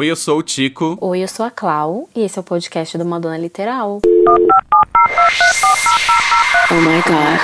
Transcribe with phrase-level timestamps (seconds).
[0.00, 0.96] Oi, eu sou o Tico.
[0.98, 4.00] Oi, eu sou a Clau e esse é o podcast do Madonna Literal.
[6.70, 7.38] Oh my god.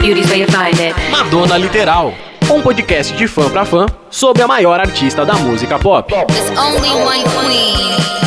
[0.00, 0.96] Beauty's way to find it.
[1.08, 2.12] Madonna Literal,
[2.52, 6.12] um podcast de fã pra fã sobre a maior artista da música pop.
[6.12, 8.19] There's only one queen.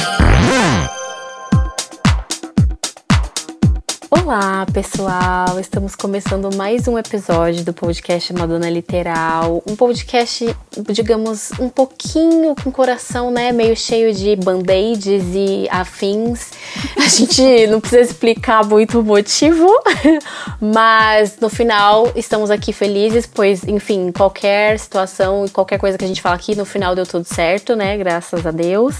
[4.16, 5.59] Olá, pessoal!
[5.59, 9.64] Estamos começando mais um episódio do podcast Madonna Literal.
[9.68, 10.55] Um podcast,
[10.92, 13.52] digamos, um pouquinho com coração, né?
[13.52, 16.52] Meio cheio de band-aids e afins.
[16.96, 19.68] A gente não precisa explicar muito o motivo,
[20.61, 26.07] mas no final estamos aqui felizes, pois, enfim, qualquer situação e qualquer coisa que a
[26.07, 27.97] gente fala aqui, no final deu tudo certo, né?
[27.97, 28.96] Graças a Deus.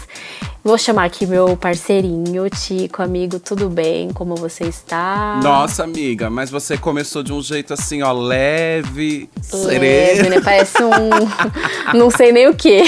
[0.63, 4.13] Vou chamar aqui meu parceirinho, Tico, amigo, tudo bem?
[4.13, 5.02] Como você está?
[5.43, 10.30] Nossa, amiga, mas você começou de um jeito assim, ó, leve, Leve, sereno.
[10.30, 10.41] né?
[10.41, 11.09] Parece um.
[11.97, 12.83] não sei nem o que.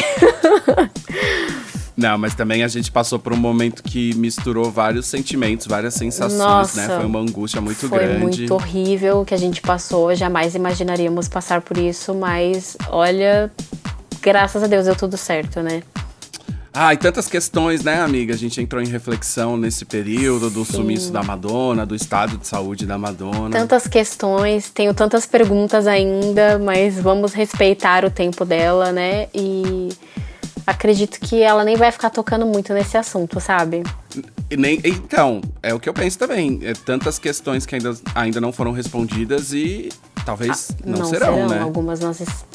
[1.97, 6.37] Não, mas também a gente passou por um momento que misturou vários sentimentos, várias sensações,
[6.37, 6.87] Nossa.
[6.87, 6.97] né?
[6.97, 8.19] Foi uma angústia muito Foi grande.
[8.19, 10.13] muito horrível que a gente passou.
[10.13, 13.49] Jamais imaginaríamos passar por isso, mas olha,
[14.21, 15.83] graças a Deus deu tudo certo, né?
[16.77, 18.33] Ah, e tantas questões, né, amiga?
[18.33, 20.73] A gente entrou em reflexão nesse período do Sim.
[20.73, 23.49] sumiço da Madonna, do estado de saúde da Madonna.
[23.49, 29.29] Tantas questões, tenho tantas perguntas ainda, mas vamos respeitar o tempo dela, né?
[29.33, 29.87] E
[30.65, 33.83] acredito que ela nem vai ficar tocando muito nesse assunto, sabe?
[34.55, 36.59] Nem, então, é o que eu penso também.
[36.63, 39.89] É tantas questões que ainda, ainda não foram respondidas e
[40.25, 41.59] talvez não, serão, né?
[41.59, 42.45] Algumas nossas.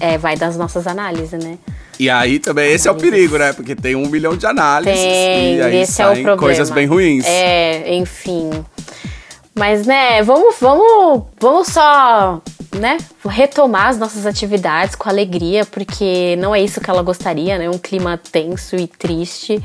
[0.00, 1.58] É, vai das nossas análises, né?
[1.98, 3.10] E aí também, esse é o Análises.
[3.16, 3.52] perigo, né?
[3.52, 6.40] Porque tem um milhão de análises Tem, e aí esse é o saem problema.
[6.40, 7.24] coisas bem ruins.
[7.24, 8.50] É, enfim.
[9.54, 12.40] Mas, né, vamos, vamos, vamos só,
[12.74, 17.68] né, retomar as nossas atividades com alegria, porque não é isso que ela gostaria, né?
[17.68, 19.62] Um clima tenso e triste,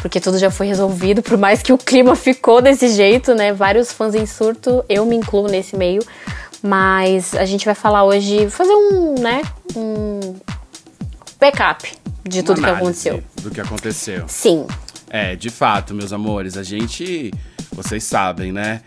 [0.00, 3.52] porque tudo já foi resolvido, por mais que o clima ficou desse jeito, né?
[3.52, 6.02] Vários fãs em surto, eu me incluo nesse meio.
[6.60, 9.42] Mas a gente vai falar hoje, fazer um, né,
[9.76, 10.34] um
[11.38, 11.88] backup
[12.28, 13.22] de Uma tudo que aconteceu.
[13.40, 14.24] Do que aconteceu.
[14.26, 14.66] Sim,
[15.10, 17.32] É, de fato, meus amores, a gente,
[17.72, 18.82] vocês sabem, né?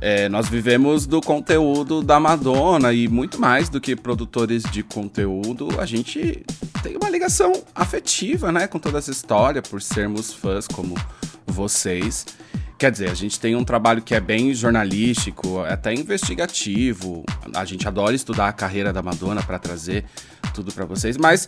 [0.00, 5.80] É, nós vivemos do conteúdo da Madonna e muito mais do que produtores de conteúdo,
[5.80, 6.44] a gente
[6.82, 10.94] tem uma ligação afetiva, né, com toda essa história, por sermos fãs como
[11.46, 12.26] vocês.
[12.78, 17.24] Quer dizer, a gente tem um trabalho que é bem jornalístico, até investigativo.
[17.54, 20.04] A gente adora estudar a carreira da Madonna para trazer
[20.52, 21.46] tudo para vocês, mas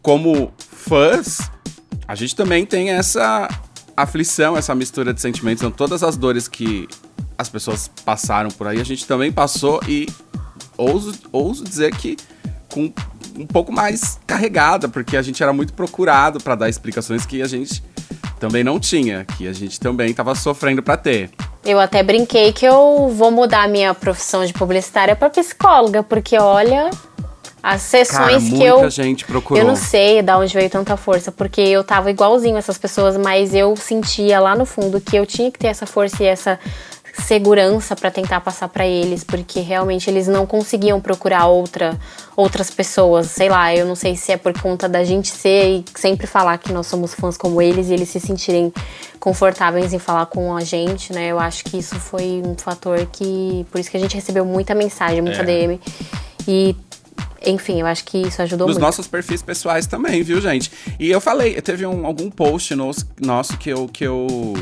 [0.00, 1.50] como fãs,
[2.08, 3.48] a gente também tem essa
[3.94, 6.88] aflição, essa mistura de sentimentos, então todas as dores que
[7.38, 10.08] as pessoas passaram por aí, a gente também passou e
[10.76, 12.16] ouso, ouso dizer que
[12.72, 12.92] com
[13.38, 17.46] um pouco mais carregada, porque a gente era muito procurado para dar explicações que a
[17.46, 17.82] gente
[18.40, 21.30] também não tinha, que a gente também estava sofrendo para ter.
[21.64, 26.38] Eu até brinquei que eu vou mudar a minha profissão de publicitária para psicóloga, porque
[26.38, 26.90] olha,
[27.62, 28.90] as Cara, sessões que muita eu.
[28.90, 29.60] gente procurou.
[29.60, 33.54] Eu não sei da onde veio tanta força, porque eu tava igualzinho essas pessoas, mas
[33.54, 36.60] eu sentia lá no fundo que eu tinha que ter essa força e essa
[37.22, 41.98] segurança para tentar passar para eles, porque realmente eles não conseguiam procurar outra
[42.36, 45.84] outras pessoas, sei lá, eu não sei se é por conta da gente ser e
[45.98, 48.70] sempre falar que nós somos fãs como eles e eles se sentirem
[49.18, 51.28] confortáveis em falar com a gente, né?
[51.28, 54.74] Eu acho que isso foi um fator que por isso que a gente recebeu muita
[54.74, 55.44] mensagem, muita É.
[55.44, 55.80] DM
[56.46, 56.76] e
[57.44, 58.84] enfim, eu acho que isso ajudou Nos muito.
[58.84, 60.70] nossos perfis pessoais também, viu, gente?
[60.98, 64.54] E eu falei, teve um, algum post nos- nosso que eu, que eu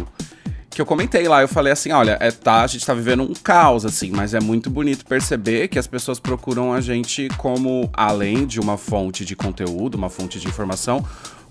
[0.75, 3.33] que eu comentei lá, eu falei assim, olha, é, tá, a gente tá vivendo um
[3.33, 8.47] caos, assim, mas é muito bonito perceber que as pessoas procuram a gente como, além
[8.47, 11.05] de uma fonte de conteúdo, uma fonte de informação,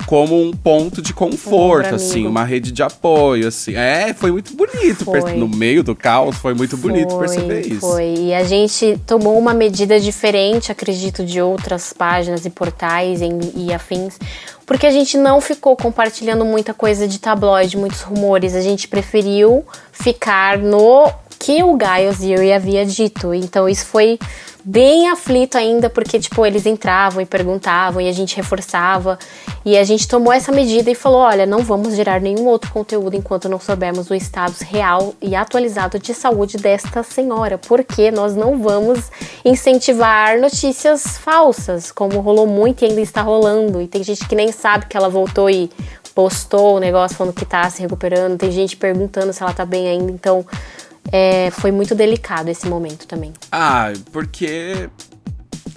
[0.06, 3.76] como um ponto de conforto, ombro assim, uma rede de apoio, assim.
[3.76, 5.06] É, foi muito bonito.
[5.06, 5.34] Foi.
[5.34, 7.80] No meio do caos, foi muito bonito Foi, perceber isso.
[7.80, 8.14] Foi.
[8.16, 13.74] E a gente tomou uma medida diferente, acredito, de outras páginas e portais e, e
[13.74, 14.18] afins.
[14.66, 18.56] Porque a gente não ficou compartilhando muita coisa de tabloide, muitos rumores.
[18.56, 23.34] A gente preferiu ficar no que o Gaius e eu havia dito.
[23.34, 24.18] Então isso foi
[24.64, 29.20] bem aflito ainda, porque, tipo, eles entravam e perguntavam e a gente reforçava.
[29.66, 33.16] E a gente tomou essa medida e falou: olha, não vamos gerar nenhum outro conteúdo
[33.16, 38.62] enquanto não soubermos o status real e atualizado de saúde desta senhora, porque nós não
[38.62, 39.12] vamos
[39.44, 43.82] incentivar notícias falsas, como rolou muito e ainda está rolando.
[43.82, 45.70] E tem gente que nem sabe que ela voltou e
[46.14, 49.88] postou o negócio falando que tá se recuperando, tem gente perguntando se ela tá bem
[49.88, 50.12] ainda.
[50.12, 50.46] Então,
[51.12, 53.34] é, foi muito delicado esse momento também.
[53.52, 54.90] Ah, porque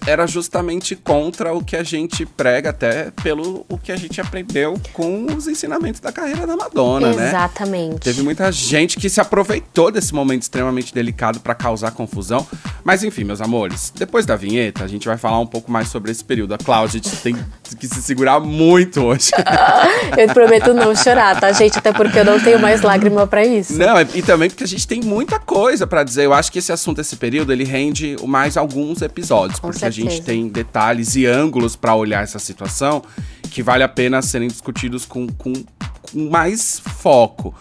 [0.07, 4.81] era justamente contra o que a gente prega, até pelo o que a gente aprendeu
[4.93, 7.29] com os ensinamentos da carreira da Madonna, né?
[7.29, 8.01] Exatamente.
[8.01, 12.47] Teve muita gente que se aproveitou desse momento extremamente delicado para causar confusão.
[12.85, 16.13] Mas enfim, meus amores, depois da vinheta, a gente vai falar um pouco mais sobre
[16.13, 16.55] esse período.
[16.55, 17.37] A Cláudia, tem
[17.75, 19.31] que se segurar muito hoje.
[20.17, 21.79] eu prometo não chorar, tá, gente?
[21.79, 23.77] Até porque eu não tenho mais lágrima para isso.
[23.77, 26.25] Não, e também porque a gente tem muita coisa para dizer.
[26.25, 29.59] Eu acho que esse assunto, esse período, ele rende mais alguns episódios.
[29.59, 30.27] Com porque a gente certeza.
[30.27, 33.03] tem detalhes e ângulos para olhar essa situação
[33.51, 37.55] que vale a pena serem discutidos com, com, com mais foco.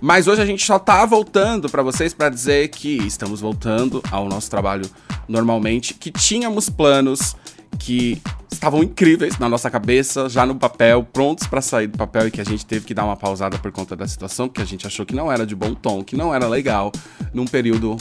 [0.00, 4.28] Mas hoje a gente só tá voltando para vocês para dizer que estamos voltando ao
[4.28, 4.88] nosso trabalho
[5.26, 7.36] normalmente, que tínhamos planos
[7.78, 8.20] que
[8.50, 12.40] estavam incríveis na nossa cabeça, já no papel, prontos para sair do papel e que
[12.40, 15.04] a gente teve que dar uma pausada por conta da situação, porque a gente achou
[15.06, 16.90] que não era de bom tom, que não era legal
[17.32, 17.96] num período,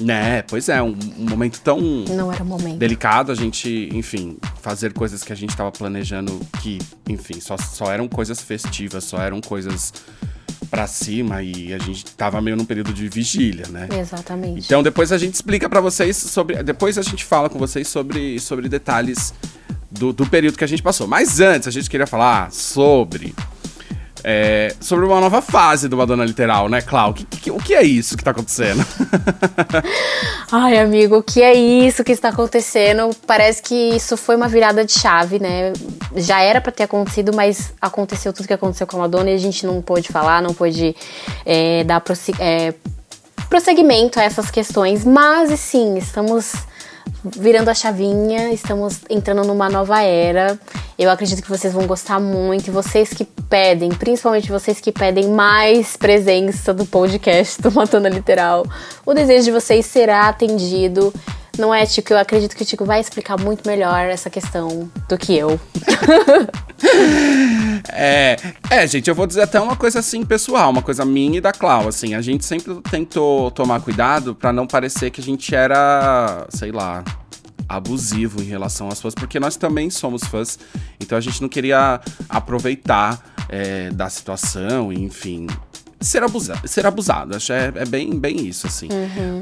[0.00, 0.42] né?
[0.42, 2.78] Pois é, um, um momento tão Não era momento.
[2.78, 7.92] delicado a gente, enfim, fazer coisas que a gente tava planejando que, enfim, só, só
[7.92, 9.92] eram coisas festivas, só eram coisas
[10.72, 13.86] pra cima e a gente tava meio num período de vigília, né?
[13.92, 14.64] Exatamente.
[14.64, 16.62] Então depois a gente explica pra vocês sobre.
[16.62, 19.34] Depois a gente fala com vocês sobre, sobre detalhes
[19.90, 21.06] do, do período que a gente passou.
[21.06, 23.34] Mas antes a gente queria falar sobre.
[24.24, 27.12] É, sobre uma nova fase do Madonna Literal, né, Clau?
[27.14, 28.84] Que, que- o que é isso que tá acontecendo?
[30.50, 33.10] Ai, amigo, o que é isso que está acontecendo?
[33.26, 35.72] Parece que isso foi uma virada de chave, né?
[36.14, 39.38] Já era pra ter acontecido, mas aconteceu tudo que aconteceu com a Madonna e a
[39.38, 40.94] gente não pôde falar, não pôde
[41.46, 42.02] é, dar
[42.38, 42.74] é,
[43.48, 45.04] prosseguimento a essas questões.
[45.04, 46.52] Mas, sim, estamos
[47.24, 50.58] virando a chavinha, estamos entrando numa nova era.
[51.02, 52.68] Eu acredito que vocês vão gostar muito.
[52.68, 58.64] E vocês que pedem, principalmente vocês que pedem mais presença do podcast do Matando Literal,
[59.04, 61.12] o desejo de vocês será atendido.
[61.58, 62.12] Não é, Tico?
[62.12, 65.58] Eu acredito que o Tico vai explicar muito melhor essa questão do que eu.
[67.94, 68.36] É,
[68.70, 71.52] é, gente, eu vou dizer até uma coisa assim pessoal, uma coisa minha e da
[71.52, 76.46] Clau, assim, a gente sempre tentou tomar cuidado pra não parecer que a gente era,
[76.50, 77.04] sei lá,
[77.76, 80.58] abusivo em relação às fãs, porque nós também somos fãs,
[81.00, 85.46] então a gente não queria aproveitar é, da situação, enfim,
[86.00, 88.88] ser abusado, ser abusado, acho que é, é bem, bem isso, assim.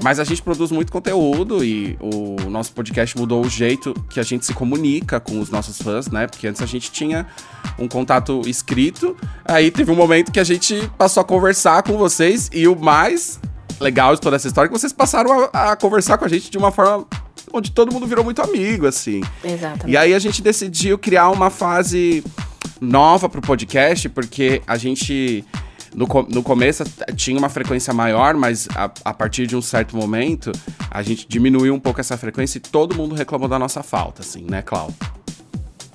[0.03, 4.23] Mas a gente produz muito conteúdo e o nosso podcast mudou o jeito que a
[4.23, 6.27] gente se comunica com os nossos fãs, né?
[6.27, 7.27] Porque antes a gente tinha
[7.79, 12.51] um contato escrito, aí teve um momento que a gente passou a conversar com vocês
[12.53, 13.41] e o mais
[13.81, 16.51] legal de toda essa história é que vocês passaram a, a conversar com a gente
[16.51, 17.07] de uma forma
[17.53, 19.21] onde todo mundo virou muito amigo, assim.
[19.45, 19.91] Exatamente.
[19.91, 22.25] E aí a gente decidiu criar uma fase
[22.81, 25.45] nova pro podcast, porque a gente.
[25.93, 26.85] No, no começo
[27.17, 30.53] tinha uma frequência maior, mas a, a partir de um certo momento
[30.89, 34.47] a gente diminuiu um pouco essa frequência e todo mundo reclamou da nossa falta, assim,
[34.49, 34.95] né, Clau?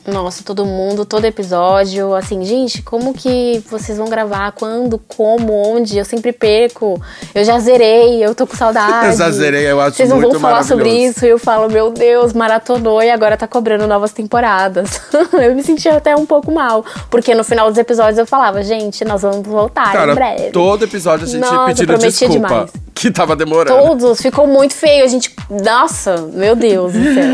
[0.08, 4.52] Nossa, todo mundo, todo episódio, assim, gente, como que vocês vão gravar?
[4.52, 5.00] Quando?
[5.00, 5.52] Como?
[5.52, 5.98] Onde?
[5.98, 7.02] Eu sempre perco.
[7.34, 9.08] Eu já zerei, eu tô com saudade.
[9.16, 11.92] Eu já zerei, eu acho Vocês não vão falar sobre isso e eu falo, meu
[11.92, 15.02] Deus, maratonou e agora tá cobrando novas temporadas.
[15.34, 19.04] eu me senti até um pouco mal, porque no final dos episódios eu falava, gente,
[19.06, 20.38] nós vamos voltar em breve.
[20.38, 22.85] Cara, todo episódio a gente Nossa, pedindo desculpa demais.
[23.06, 23.78] que tava demorando.
[23.78, 25.04] Todos, ficou muito feio.
[25.04, 25.36] A gente.
[25.50, 27.26] Nossa, meu Deus do céu.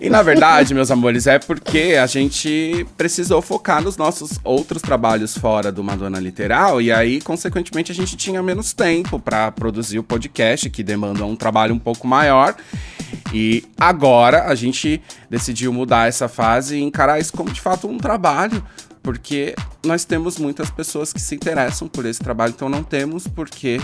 [0.00, 5.36] E na verdade, meus amores, é porque a gente precisou focar nos nossos outros trabalhos
[5.36, 10.02] fora do Madonna Literal e aí, consequentemente, a gente tinha menos tempo pra produzir o
[10.02, 12.56] podcast, que demanda um trabalho um pouco maior.
[13.32, 17.98] E agora a gente decidiu mudar essa fase e encarar isso como de fato um
[17.98, 18.64] trabalho,
[19.02, 23.48] porque nós temos muitas pessoas que se interessam por esse trabalho, então não temos por
[23.48, 23.80] que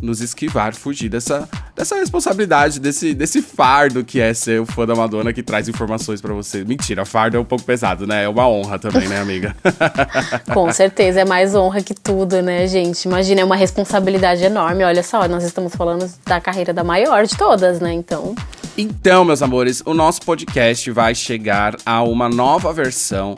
[0.00, 4.94] nos esquivar, fugir dessa, dessa responsabilidade, desse, desse fardo que é ser o fã da
[4.94, 6.64] Madonna que traz informações pra você.
[6.64, 8.24] Mentira, fardo é um pouco pesado, né?
[8.24, 9.56] É uma honra também, né, amiga?
[10.52, 13.04] Com certeza, é mais honra que tudo, né, gente?
[13.04, 14.84] Imagina, é uma responsabilidade enorme.
[14.84, 17.92] Olha só, nós estamos falando da carreira da maior de todas, né?
[17.92, 18.34] Então,
[18.76, 23.34] Então, meus amores, o nosso podcast vai chegar a uma nova versão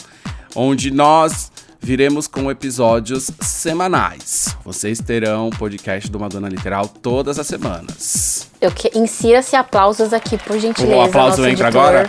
[0.55, 4.57] onde nós viremos com episódios semanais.
[4.65, 8.49] Vocês terão o podcast do Madonna Literal todas as semanas.
[8.61, 8.91] eu que...
[8.97, 10.97] insira-se aplausos aqui, por gentileza.
[10.97, 11.87] O aplauso entra editor.
[11.87, 12.09] agora?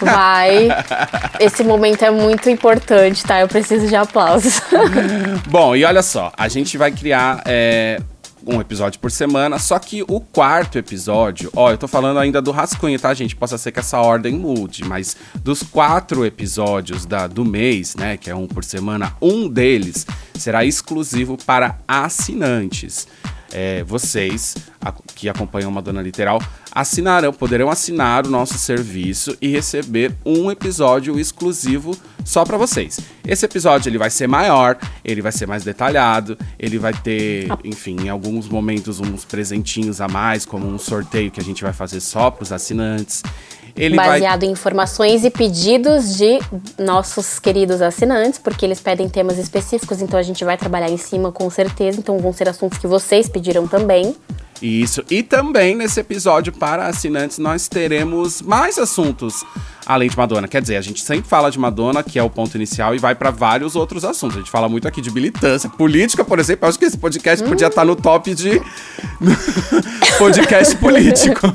[0.00, 0.68] Vai.
[1.40, 3.40] Esse momento é muito importante, tá?
[3.40, 4.60] Eu preciso de aplausos.
[5.48, 8.00] Bom, e olha só, a gente vai criar é,
[8.46, 12.50] um episódio por semana, só que o quarto episódio, ó, eu tô falando ainda do
[12.50, 13.36] rascunho, tá, gente?
[13.36, 18.30] Possa ser que essa ordem mude, mas dos quatro episódios da, do mês, né, que
[18.30, 23.06] é um por semana, um deles será exclusivo para assinantes.
[23.52, 26.40] É, vocês a- que acompanham Madonna Literal
[26.72, 33.00] assinarão, poderão assinar o nosso serviço e receber um episódio exclusivo só para vocês.
[33.26, 37.96] Esse episódio ele vai ser maior, ele vai ser mais detalhado, ele vai ter, enfim,
[38.04, 42.00] em alguns momentos uns presentinhos a mais, como um sorteio que a gente vai fazer
[42.00, 43.22] só para os assinantes.
[43.76, 46.38] Ele vai Baseado em informações e pedidos de
[46.78, 51.32] nossos queridos assinantes, porque eles pedem temas específicos, então a gente vai trabalhar em cima
[51.32, 51.98] com certeza.
[51.98, 54.14] Então vão ser assuntos que vocês pediram também.
[54.62, 55.04] Isso.
[55.10, 59.44] E também nesse episódio para assinantes nós teremos mais assuntos
[59.86, 60.46] além de Madonna.
[60.46, 63.14] Quer dizer, a gente sempre fala de Madonna, que é o ponto inicial, e vai
[63.14, 64.36] para vários outros assuntos.
[64.36, 66.64] A gente fala muito aqui de militância, política, por exemplo.
[66.64, 68.60] Eu acho que esse podcast podia estar no top de
[70.18, 71.40] podcast político.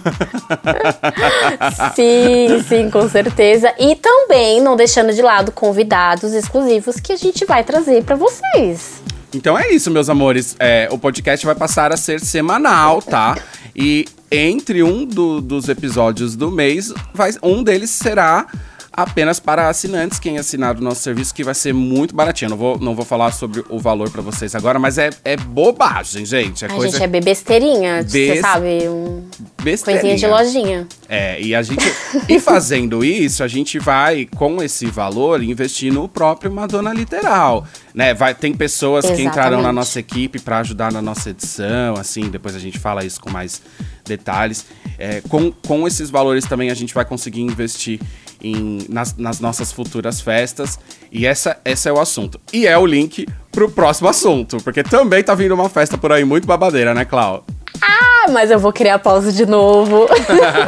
[1.95, 3.73] Sim, sim, com certeza.
[3.79, 9.04] E também não deixando de lado convidados exclusivos que a gente vai trazer para vocês.
[9.35, 10.55] Então é isso, meus amores.
[10.59, 13.37] É, o podcast vai passar a ser semanal, tá?
[13.75, 18.47] E entre um do- dos episódios do mês, vai- um deles será
[18.95, 22.51] apenas para assinantes, quem assinar o nosso serviço, que vai ser muito baratinho.
[22.51, 26.25] Não vou, não vou falar sobre o valor para vocês agora, mas é, é bobagem,
[26.25, 26.63] gente.
[26.63, 28.87] É a coisa gente é besteirinha, você Bes- sabe?
[28.87, 29.27] Um,
[29.61, 30.01] besteirinha.
[30.01, 30.87] coisinha de lojinha.
[31.09, 31.85] É, e a gente.
[32.29, 37.67] e fazendo isso, a gente vai, com esse valor, investir no próprio Madonna Literal.
[37.93, 38.13] Né?
[38.13, 39.75] Vai, tem pessoas que entraram na Exatamente.
[39.75, 43.61] nossa equipe para ajudar na nossa edição, assim, depois a gente fala isso com mais
[44.05, 44.65] detalhes.
[44.97, 47.99] É, com, com esses valores também a gente vai conseguir investir
[48.45, 50.79] em, nas, nas nossas futuras festas.
[51.11, 52.39] E essa, esse é o assunto.
[52.53, 56.23] E é o link pro próximo assunto, porque também tá vindo uma festa por aí
[56.23, 57.43] muito babadeira, né, Clau?
[57.81, 60.07] Ah, mas eu vou criar pausa de novo.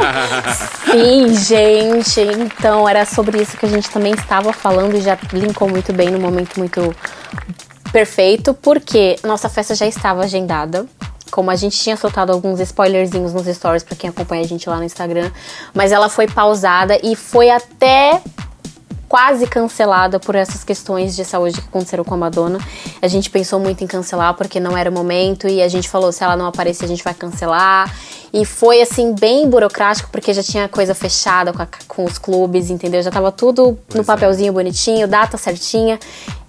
[0.90, 2.22] Sim, gente.
[2.22, 6.10] Então, era sobre isso que a gente também estava falando e já linkou muito bem
[6.10, 6.96] no momento muito
[7.92, 10.86] perfeito, porque nossa festa já estava agendada.
[11.32, 14.78] Como a gente tinha soltado alguns spoilerzinhos nos stories pra quem acompanha a gente lá
[14.78, 15.32] no Instagram,
[15.74, 18.22] mas ela foi pausada e foi até
[19.08, 22.60] quase cancelada por essas questões de saúde que aconteceram com a Madonna.
[23.02, 26.12] A gente pensou muito em cancelar porque não era o momento e a gente falou
[26.12, 27.94] se ela não aparecer a gente vai cancelar.
[28.34, 32.70] E foi assim bem burocrático porque já tinha coisa fechada com, a- com os clubes,
[32.70, 33.02] entendeu?
[33.02, 34.04] Já tava tudo no é.
[34.04, 35.98] papelzinho bonitinho, data certinha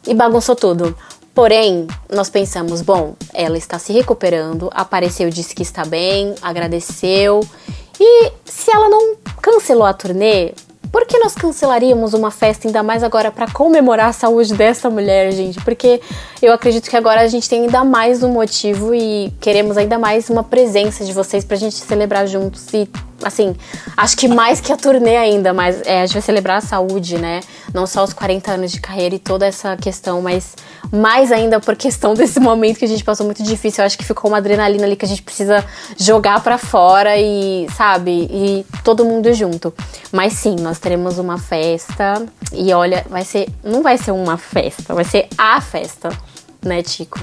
[0.04, 0.96] e bagunçou tudo.
[1.38, 7.46] Porém, nós pensamos, bom, ela está se recuperando, apareceu, disse que está bem, agradeceu.
[8.00, 10.52] E se ela não cancelou a turnê,
[10.90, 15.30] por que nós cancelaríamos uma festa ainda mais agora para comemorar a saúde dessa mulher,
[15.30, 15.60] gente?
[15.60, 16.00] Porque
[16.42, 20.28] eu acredito que agora a gente tem ainda mais um motivo e queremos ainda mais
[20.28, 22.88] uma presença de vocês pra gente celebrar juntos e
[23.22, 23.54] assim,
[23.96, 27.18] acho que mais que a turnê ainda, mas é, a gente vai celebrar a saúde,
[27.18, 27.40] né?
[27.74, 30.54] Não só os 40 anos de carreira e toda essa questão, mas
[30.92, 33.82] mais ainda por questão desse momento que a gente passou muito difícil.
[33.82, 35.64] Eu acho que ficou uma adrenalina ali que a gente precisa
[35.96, 39.72] jogar pra fora e, sabe, e todo mundo junto.
[40.12, 44.94] Mas sim, nós teremos uma festa e olha, vai ser, não vai ser uma festa,
[44.94, 46.10] vai ser a festa,
[46.62, 47.20] né, Tico?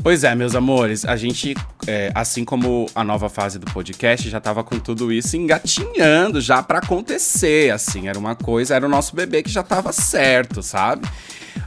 [0.00, 4.40] Pois é, meus amores, a gente, é, assim como a nova fase do podcast, já
[4.40, 9.16] tava com tudo isso engatinhando já pra acontecer, assim, era uma coisa, era o nosso
[9.16, 11.08] bebê que já tava certo, sabe?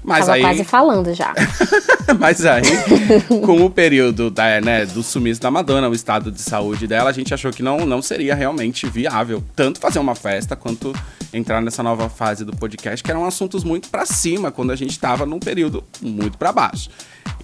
[0.04, 1.34] Mas Tava aí, quase falando já.
[2.20, 2.62] mas aí,
[3.46, 7.14] com o período da, né, do sumiço da Madonna, o estado de saúde dela, a
[7.14, 10.94] gente achou que não, não seria realmente viável tanto fazer uma festa quanto
[11.34, 15.00] entrar nessa nova fase do podcast, que eram assuntos muito pra cima, quando a gente
[15.00, 16.90] tava num período muito pra baixo.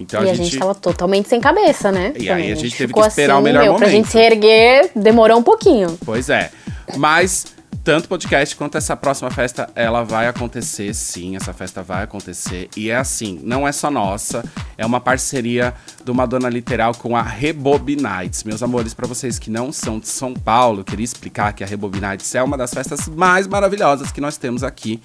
[0.00, 2.12] Então e a gente tava totalmente sem cabeça, né?
[2.16, 2.52] E aí Também.
[2.52, 3.96] a gente teve que esperar o assim, melhor meu, Pra momento.
[3.96, 5.98] gente se erguer, demorou um pouquinho.
[6.04, 6.50] Pois é.
[6.96, 7.46] Mas
[7.88, 12.68] tanto o podcast quanto essa próxima festa, ela vai acontecer sim, essa festa vai acontecer.
[12.76, 14.44] E é assim, não é só nossa,
[14.76, 15.72] é uma parceria
[16.04, 18.44] do Madonna Literal com a Rebobinites.
[18.44, 21.66] Meus amores, para vocês que não são de São Paulo, eu queria explicar que a
[21.66, 25.00] Rebobinites é uma das festas mais maravilhosas que nós temos aqui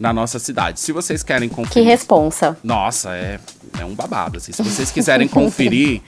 [0.00, 0.80] na nossa cidade.
[0.80, 1.86] Se vocês querem Que conferir...
[1.86, 2.56] responsa.
[2.64, 3.38] Nossa, é,
[3.78, 4.38] é um babado.
[4.38, 4.52] Assim.
[4.52, 6.00] Se vocês quiserem conferir,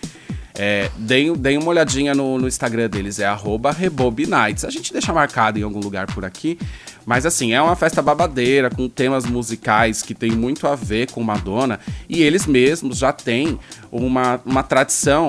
[0.56, 3.26] é, deem, deem uma olhadinha no, no Instagram deles, é
[3.73, 4.64] Rebobinites.
[4.64, 6.58] A gente deixa marcado em algum lugar por aqui.
[7.04, 11.23] Mas assim, é uma festa babadeira, com temas musicais que tem muito a ver com
[11.23, 11.80] Madonna.
[12.08, 13.58] E eles mesmos já têm
[13.90, 15.28] uma, uma tradição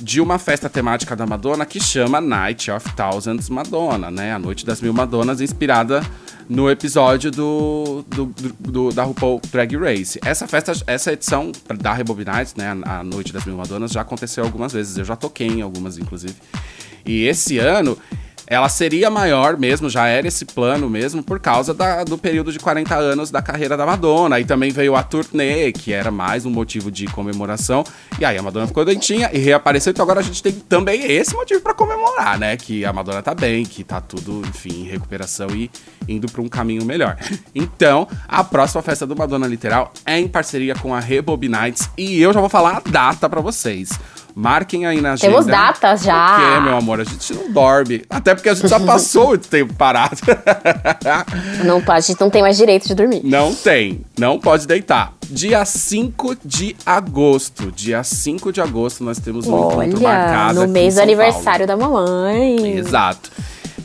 [0.00, 4.32] de uma festa temática da Madonna que chama Night of Thousands Madonna, né?
[4.34, 6.02] A Noite das Mil Madonas, inspirada
[6.48, 10.18] no episódio do, do, do- do- da RuPaul Drag Race.
[10.24, 12.76] Essa festa, essa edição da Rebobinites, né?
[12.84, 14.96] A Noite das Mil Madonas, já aconteceu algumas vezes.
[14.96, 16.34] Eu já toquei em algumas, inclusive.
[17.04, 17.96] E esse ano
[18.50, 22.58] ela seria maior mesmo, já era esse plano mesmo, por causa da- do período de
[22.58, 24.40] 40 anos da carreira da Madonna.
[24.40, 27.84] E também veio a turnê, que era mais um motivo de comemoração.
[28.18, 29.90] E aí a Madonna ficou doentinha e reapareceu.
[29.90, 32.56] Então agora a gente tem também esse motivo pra comemorar, né?
[32.56, 35.70] Que a Madonna tá bem, que tá tudo, enfim, em recuperação e
[36.08, 37.16] indo pra um caminho melhor.
[37.54, 41.90] Então, a próxima festa do Madonna Literal é em parceria com a Rebob Nights.
[41.98, 43.90] E eu já vou falar a data pra vocês.
[44.38, 45.32] Marquem aí na agenda.
[45.32, 46.36] Temos datas já.
[46.36, 47.00] Por quê, meu amor?
[47.00, 48.04] A gente não dorme.
[48.08, 50.16] Até porque a gente já passou muito tempo parado.
[51.66, 53.20] Não, a gente não tem mais direito de dormir.
[53.24, 54.04] não tem.
[54.16, 55.12] Não pode deitar.
[55.28, 57.72] Dia 5 de agosto.
[57.72, 61.76] Dia 5 de agosto nós temos um encontro Olha, marcado no mês do aniversário da
[61.76, 62.56] mamãe.
[62.56, 62.78] Paulo.
[62.78, 63.30] Exato.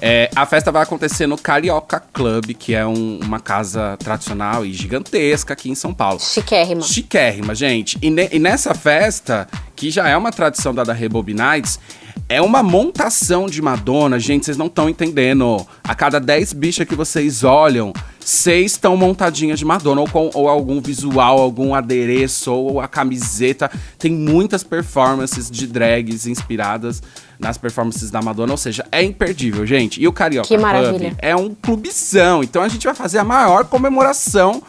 [0.05, 4.73] É, a festa vai acontecer no Carioca Club, que é um- uma casa tradicional e
[4.73, 6.19] gigantesca aqui em São Paulo.
[6.19, 6.81] Chiquérrima.
[6.81, 7.97] Chiquérrima, gente.
[8.01, 11.79] E, ne- e nessa festa, que já é uma tradição da da Rebob Nights,
[12.27, 15.65] é uma montação de Madonna, gente, vocês não estão entendendo.
[15.85, 20.49] A cada 10 bichas que vocês olham, seis estão montadinhas de Madonna, ou com ou
[20.49, 23.71] algum visual, algum adereço, ou a camiseta.
[23.97, 27.01] Tem muitas performances de drags inspiradas
[27.43, 30.01] nas performances da Madonna, ou seja, é imperdível, gente.
[30.01, 31.13] E o Carioca Que maravilha.
[31.19, 34.63] É um clubizão, então a gente vai fazer a maior comemoração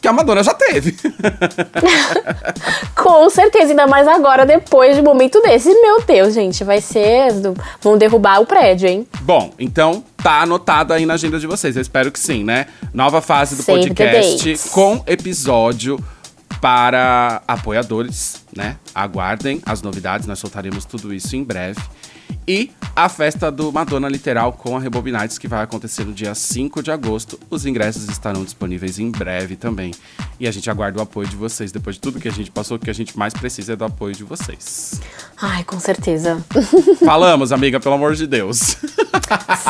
[0.00, 0.96] que a Madonna já teve.
[2.96, 5.68] Com certeza, ainda mais agora, depois de um momento desse.
[5.68, 7.32] Meu Deus, gente, vai ser.
[7.82, 9.06] Vão derrubar o prédio, hein?
[9.20, 11.76] Bom, então tá anotado aí na agenda de vocês.
[11.76, 12.66] Eu espero que sim, né?
[12.94, 16.02] Nova fase do Save podcast com episódio
[16.60, 18.76] para apoiadores, né?
[18.94, 21.80] Aguardem as novidades, nós soltaremos tudo isso em breve.
[22.50, 26.82] E a festa do Madonna Literal com a Rebobinites, que vai acontecer no dia 5
[26.82, 27.38] de agosto.
[27.48, 29.92] Os ingressos estarão disponíveis em breve também.
[30.40, 31.70] E a gente aguarda o apoio de vocês.
[31.70, 33.84] Depois de tudo que a gente passou, o que a gente mais precisa é do
[33.84, 35.00] apoio de vocês.
[35.40, 36.44] Ai, com certeza.
[37.04, 38.76] Falamos, amiga, pelo amor de Deus.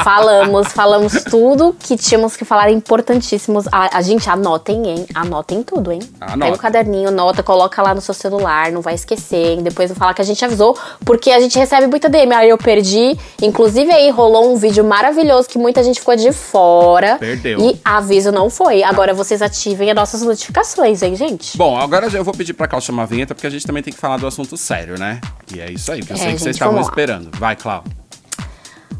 [0.02, 3.66] falamos, falamos tudo que tínhamos que falar, importantíssimos.
[3.70, 5.06] A, a gente, anotem, hein?
[5.14, 6.00] Anotem tudo, hein?
[6.20, 6.38] Anota.
[6.38, 9.62] Pega o caderninho, nota, coloca lá no seu celular, não vai esquecer, hein?
[9.62, 12.32] Depois não falar que a gente avisou, porque a gente recebe muita DM.
[12.32, 13.18] Aí eu perdi.
[13.42, 17.16] Inclusive aí rolou um vídeo maravilhoso que muita gente ficou de fora.
[17.18, 17.58] Perdeu.
[17.60, 18.84] E aviso não foi.
[18.84, 21.58] Agora vocês ativem as nossas notificações, hein, gente?
[21.58, 23.92] Bom, agora eu vou pedir pra Cláudia chamar a vinheta, porque a gente também tem
[23.92, 25.20] que falar do assunto sério, né?
[25.52, 27.30] E é isso aí, que eu É, sei que gente, vocês estavam esperando.
[27.36, 27.90] Vai, Cláudia.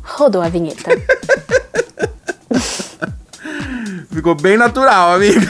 [0.02, 0.90] Rodou a vinheta.
[4.10, 5.40] Ficou bem natural, amiga.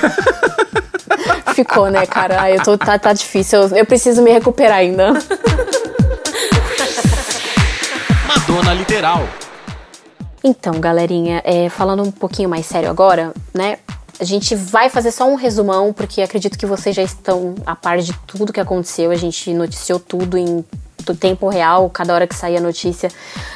[1.55, 2.43] Ficou, né, cara?
[2.43, 3.63] Ai, eu tô, tá, tá difícil.
[3.63, 5.15] Eu, eu preciso me recuperar ainda.
[8.51, 9.29] Madonna Literal.
[10.43, 13.79] Então, galerinha, é, falando um pouquinho mais sério agora, né?
[14.19, 17.99] A gente vai fazer só um resumão, porque acredito que vocês já estão a par
[17.99, 19.13] de tudo que aconteceu.
[19.13, 20.65] A gente noticiou tudo em
[21.19, 23.09] tempo real, cada hora que saía a notícia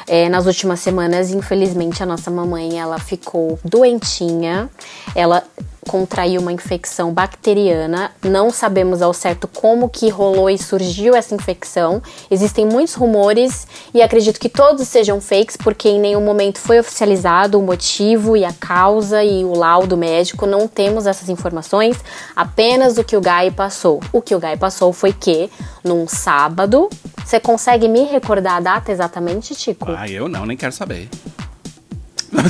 [0.07, 1.29] é, nas últimas semanas.
[1.29, 4.69] Infelizmente, a nossa mamãe ela ficou doentinha.
[5.13, 5.43] Ela
[5.87, 8.11] contraiu uma infecção bacteriana.
[8.23, 12.01] Não sabemos ao certo como que rolou e surgiu essa infecção.
[12.29, 17.59] Existem muitos rumores e acredito que todos sejam fakes, porque em nenhum momento foi oficializado
[17.59, 20.45] o motivo e a causa e o laudo médico.
[20.45, 21.97] Não temos essas informações,
[22.35, 24.01] apenas o que o Guy passou.
[24.11, 25.49] O que o Guy passou foi que,
[25.83, 26.89] num sábado,
[27.23, 29.91] você consegue me recordar a data exatamente, Tico?
[29.91, 31.09] Ah, eu não, nem quero saber.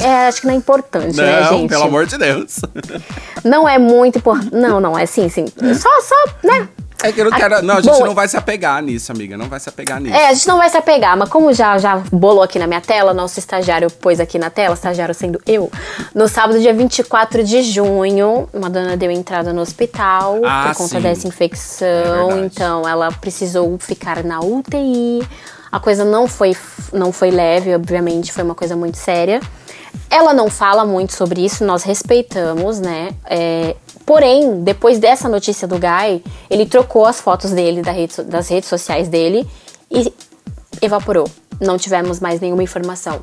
[0.04, 1.70] É, acho que não é importante, né, Não, gente?
[1.70, 2.60] pelo amor de Deus.
[3.44, 4.56] Não é muito importante.
[4.56, 5.46] Não, não, é sim, sim.
[5.76, 6.68] Só, só, né?
[7.04, 7.62] É que eu não quero.
[7.62, 9.38] Não, a gente bom, não vai se apegar nisso, amiga.
[9.38, 10.16] Não vai se apegar nisso.
[10.16, 12.82] É, a gente não vai se apegar, mas como já, já bolou aqui na minha
[12.82, 15.70] tela, nosso estagiário pôs aqui na tela, estagiário sendo eu,
[16.16, 21.02] no sábado, dia 24 de junho, Madonna deu entrada no hospital Ah, por conta sim.
[21.02, 22.46] dessa É infecção, verdade.
[22.56, 25.22] então ela precisou ficar na UTI.
[25.72, 26.56] A coisa não foi,
[26.94, 29.42] não foi leve, obviamente, foi uma coisa muito séria.
[30.10, 33.10] Ela não fala muito sobre isso, nós respeitamos, né?
[33.26, 38.48] É, porém, depois dessa notícia do Guy, ele trocou as fotos dele da rede das
[38.50, 39.48] redes sociais dele
[39.92, 40.14] e
[40.82, 41.30] evaporou.
[41.60, 43.22] Não tivemos mais nenhuma informação.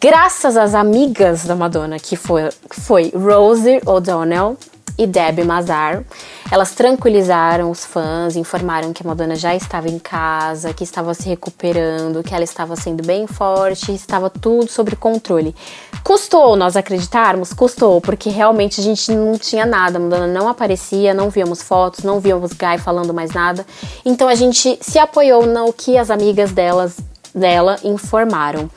[0.00, 4.56] Graças às amigas da Madonna, que foi, que foi Rosie O'Donnell
[4.96, 6.04] e Debbie Mazar,
[6.50, 11.28] elas tranquilizaram os fãs, informaram que a Madonna já estava em casa, que estava se
[11.28, 15.54] recuperando, que ela estava sendo bem forte, estava tudo sob controle.
[16.02, 17.52] Custou nós acreditarmos?
[17.52, 22.04] Custou, porque realmente a gente não tinha nada, a Madonna não aparecia, não víamos fotos,
[22.04, 23.66] não víamos Guy falando mais nada.
[24.04, 26.98] Então a gente se apoiou no que as amigas delas
[27.34, 28.70] dela informaram.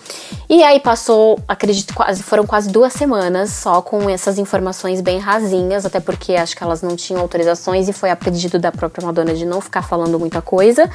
[0.49, 5.85] E aí passou, acredito, quase foram quase duas semanas só com essas informações bem rasinhas,
[5.85, 9.33] até porque acho que elas não tinham autorizações e foi a pedido da própria Madonna
[9.33, 10.89] de não ficar falando muita coisa.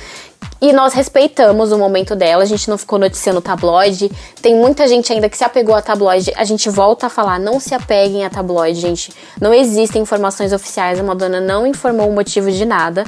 [0.60, 4.10] E nós respeitamos o momento dela, a gente não ficou noticiando tabloide.
[4.40, 6.32] Tem muita gente ainda que se apegou a tabloide.
[6.36, 9.12] A gente volta a falar, não se apeguem a tabloide, gente.
[9.40, 13.04] Não existem informações oficiais, a Madonna não informou o motivo de nada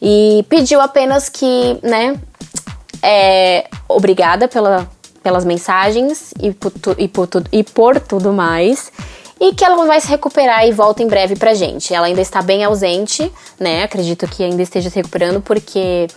[0.00, 2.14] e pediu apenas que, né,
[3.02, 4.88] é, obrigada pela,
[5.22, 8.92] pelas mensagens e por, tu, e, por tu, e por tudo mais.
[9.40, 11.94] E que ela vai se recuperar e volta em breve pra gente.
[11.94, 13.84] Ela ainda está bem ausente, né?
[13.84, 16.08] Acredito que ainda esteja se recuperando, porque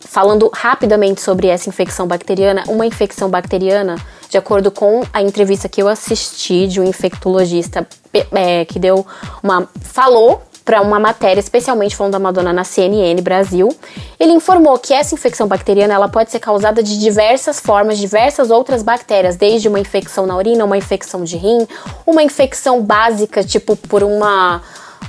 [0.00, 3.96] falando rapidamente sobre essa infecção bacteriana, uma infecção bacteriana,
[4.28, 7.86] de acordo com a entrevista que eu assisti de um infectologista
[8.32, 9.04] é, que deu
[9.42, 9.68] uma.
[9.80, 13.74] falou para uma matéria, especialmente falando da Madonna na CNN Brasil.
[14.20, 18.82] Ele informou que essa infecção bacteriana ela pode ser causada de diversas formas, diversas outras
[18.82, 21.66] bactérias, desde uma infecção na urina, uma infecção de rim,
[22.06, 24.60] uma infecção básica, tipo por uma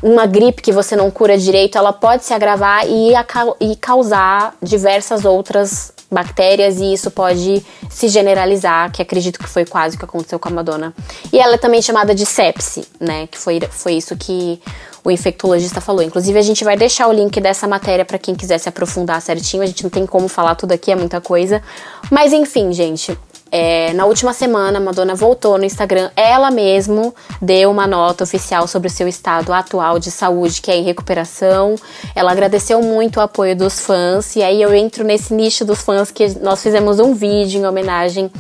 [0.02, 3.12] uma gripe que você não cura direito, ela pode se agravar e,
[3.60, 9.96] e causar diversas outras bactérias e isso pode se generalizar, que acredito que foi quase
[9.96, 10.94] o que aconteceu com a Madonna.
[11.32, 13.28] E ela é também chamada de sepse, né?
[13.28, 14.60] Que foi, foi isso que
[15.04, 16.02] o infectologista falou.
[16.02, 19.64] Inclusive, a gente vai deixar o link dessa matéria para quem quiser se aprofundar certinho.
[19.64, 21.62] A gente não tem como falar tudo aqui, é muita coisa.
[22.10, 23.18] Mas enfim, gente.
[23.52, 26.12] É, na última semana, Madonna voltou no Instagram.
[26.16, 30.78] Ela mesmo deu uma nota oficial sobre o seu estado atual de saúde, que é
[30.78, 31.76] em recuperação.
[32.16, 34.36] Ela agradeceu muito o apoio dos fãs.
[34.36, 38.32] E aí eu entro nesse nicho dos fãs que nós fizemos um vídeo em homenagem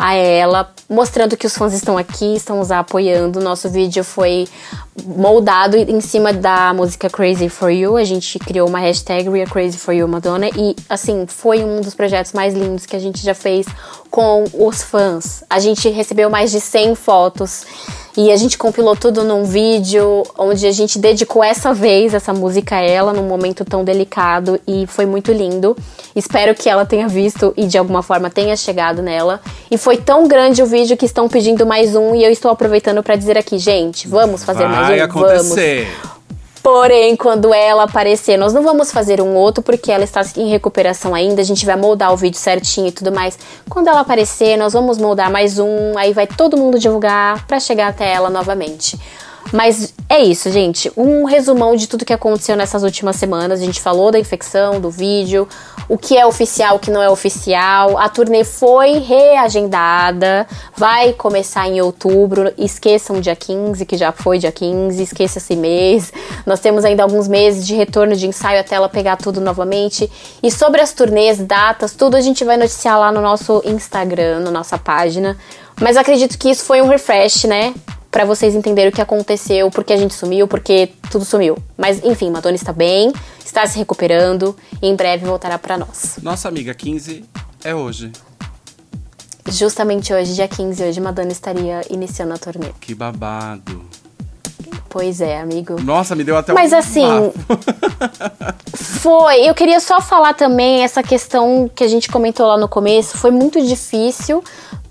[0.00, 3.38] a ela, mostrando que os fãs estão aqui, estão nos apoiando.
[3.38, 4.48] Nosso vídeo foi
[5.04, 7.98] moldado em cima da música Crazy for You.
[7.98, 11.82] A gente criou uma hashtag We Are Crazy for You Madonna e assim foi um
[11.82, 13.66] dos projetos mais lindos que a gente já fez
[14.10, 15.44] com os fãs.
[15.50, 17.66] A gente recebeu mais de 100 fotos
[18.16, 22.76] e a gente compilou tudo num vídeo onde a gente dedicou essa vez essa música
[22.76, 25.76] a ela num momento tão delicado e foi muito lindo.
[26.14, 29.40] Espero que ela tenha visto e de alguma forma tenha chegado nela.
[29.70, 33.02] E foi tão grande o vídeo que estão pedindo mais um e eu estou aproveitando
[33.02, 35.86] para dizer aqui, gente, vamos fazer Vai mais um, acontecer.
[35.86, 36.19] vamos.
[36.62, 41.14] Porém, quando ela aparecer, nós não vamos fazer um outro porque ela está em recuperação
[41.14, 41.40] ainda.
[41.40, 43.38] A gente vai moldar o vídeo certinho e tudo mais.
[43.68, 45.96] Quando ela aparecer, nós vamos moldar mais um.
[45.96, 48.98] Aí vai todo mundo divulgar para chegar até ela novamente.
[49.52, 50.92] Mas é isso, gente.
[50.96, 53.60] Um resumão de tudo que aconteceu nessas últimas semanas.
[53.60, 55.48] A gente falou da infecção, do vídeo,
[55.88, 57.98] o que é oficial, o que não é oficial.
[57.98, 62.52] A turnê foi reagendada, vai começar em outubro.
[62.56, 66.12] Esqueçam dia 15, que já foi dia 15, esqueça esse mês.
[66.46, 70.10] Nós temos ainda alguns meses de retorno de ensaio até ela pegar tudo novamente.
[70.40, 74.50] E sobre as turnês, datas, tudo a gente vai noticiar lá no nosso Instagram, na
[74.50, 75.36] nossa página.
[75.80, 77.74] Mas acredito que isso foi um refresh, né?
[78.10, 81.56] Pra vocês entenderem o que aconteceu, porque a gente sumiu, porque tudo sumiu.
[81.76, 83.12] Mas enfim, Madonna está bem,
[83.44, 86.18] está se recuperando e em breve voltará pra nós.
[86.20, 87.24] Nossa amiga 15
[87.62, 88.10] é hoje.
[89.46, 92.70] Justamente hoje, dia 15, hoje Madonna estaria iniciando a turnê.
[92.80, 93.84] Que babado.
[94.88, 95.80] Pois é, amigo.
[95.80, 97.06] Nossa, me deu até Mas um assim.
[98.74, 99.48] Foi.
[99.48, 103.16] Eu queria só falar também essa questão que a gente comentou lá no começo.
[103.16, 104.42] Foi muito difícil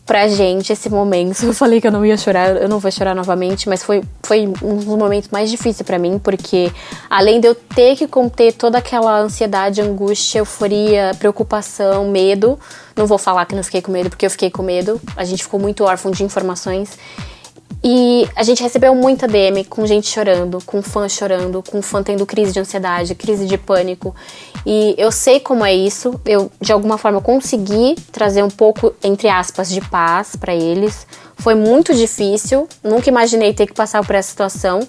[0.09, 1.45] pra gente esse momento.
[1.45, 4.47] Eu falei que eu não ia chorar, eu não vou chorar novamente, mas foi, foi
[4.63, 6.71] um dos momentos mais difíceis pra mim, porque
[7.07, 12.57] além de eu ter que conter toda aquela ansiedade, angústia, euforia, preocupação, medo,
[12.95, 14.99] não vou falar que não fiquei com medo, porque eu fiquei com medo.
[15.15, 16.97] A gente ficou muito órfão de informações.
[17.81, 22.25] E a gente recebeu muita DM com gente chorando, com fã chorando, com fã tendo
[22.25, 24.13] crise de ansiedade, crise de pânico.
[24.65, 26.19] E eu sei como é isso.
[26.25, 31.07] Eu, de alguma forma, consegui trazer um pouco, entre aspas, de paz para eles.
[31.39, 34.85] Foi muito difícil, nunca imaginei ter que passar por essa situação.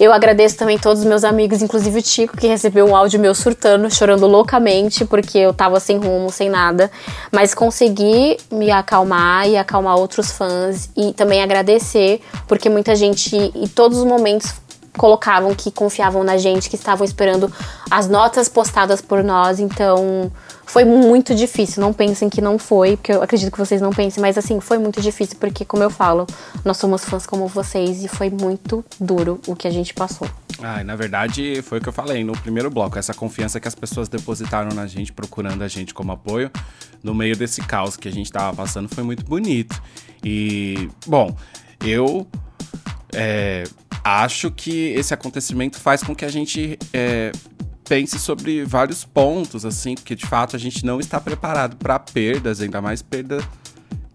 [0.00, 3.32] Eu agradeço também todos os meus amigos, inclusive o Tico, que recebeu um áudio meu
[3.34, 6.90] surtando, chorando loucamente, porque eu tava sem rumo, sem nada.
[7.30, 13.68] Mas consegui me acalmar e acalmar outros fãs e também agradecer, porque muita gente, em
[13.68, 14.52] todos os momentos,
[14.96, 17.50] colocavam que confiavam na gente, que estavam esperando
[17.90, 19.60] as notas postadas por nós.
[19.60, 20.30] Então,
[20.72, 21.82] foi muito difícil.
[21.82, 24.78] Não pensem que não foi, porque eu acredito que vocês não pensem, mas assim, foi
[24.78, 26.26] muito difícil, porque, como eu falo,
[26.64, 30.26] nós somos fãs como vocês e foi muito duro o que a gente passou.
[30.62, 32.98] Ai, na verdade, foi o que eu falei no primeiro bloco.
[32.98, 36.50] Essa confiança que as pessoas depositaram na gente, procurando a gente como apoio,
[37.02, 39.78] no meio desse caos que a gente tava passando, foi muito bonito.
[40.24, 41.36] E, bom,
[41.84, 42.26] eu
[43.12, 43.64] é,
[44.02, 47.30] acho que esse acontecimento faz com que a gente é,
[47.92, 52.62] pense sobre vários pontos, assim, porque de fato a gente não está preparado para perdas,
[52.62, 53.46] ainda mais perda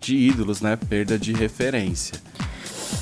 [0.01, 0.75] de ídolos, né?
[0.75, 2.19] Perda de referência.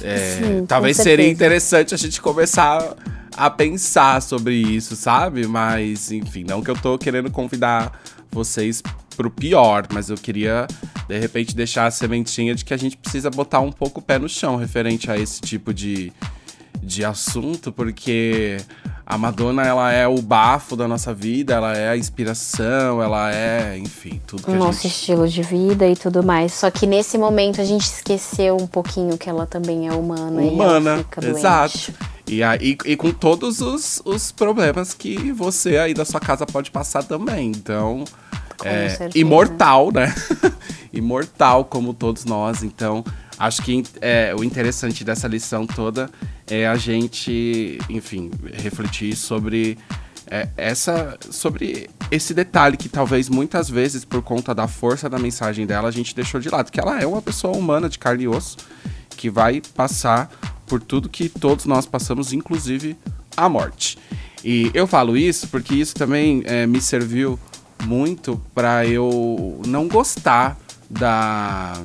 [0.02, 2.94] É, Sim, talvez seria interessante a gente começar
[3.38, 5.48] a pensar sobre isso, sabe?
[5.48, 7.98] Mas, enfim, não que eu tô querendo convidar
[8.30, 8.84] vocês
[9.16, 10.68] pro pior, mas eu queria,
[11.08, 14.20] de repente, deixar a sementinha de que a gente precisa botar um pouco o pé
[14.20, 16.12] no chão referente a esse tipo de,
[16.86, 18.58] de assunto, porque
[19.06, 23.78] a Madonna, ela é o bafo da nossa vida, ela é a inspiração, ela é,
[23.78, 24.93] enfim, tudo que o nosso gente...
[24.93, 26.54] estilo de vida e tudo mais.
[26.54, 30.43] Só que nesse momento a gente esqueceu um pouquinho que ela também é humana.
[30.43, 31.38] e humana, doente.
[31.38, 31.93] exato.
[32.28, 36.71] E, aí, e com todos os, os problemas que você aí da sua casa pode
[36.71, 37.52] passar também.
[37.52, 38.04] Então,
[38.58, 39.19] Com é certeza.
[39.19, 40.13] imortal, né?
[40.91, 42.63] imortal como todos nós.
[42.63, 43.04] Então,
[43.38, 46.10] acho que é, o interessante dessa lição toda
[46.48, 49.78] é a gente, enfim, refletir sobre
[50.30, 55.65] é, essa sobre esse detalhe que talvez muitas vezes por conta da força da mensagem
[55.65, 58.28] dela a gente deixou de lado que ela é uma pessoa humana de carne e
[58.28, 58.58] osso
[59.15, 60.30] que vai passar
[60.65, 62.98] por tudo que todos nós passamos inclusive
[63.38, 63.98] a morte.
[64.43, 67.39] E eu falo isso porque isso também é, me serviu
[67.84, 70.58] muito para eu não gostar
[70.89, 71.82] da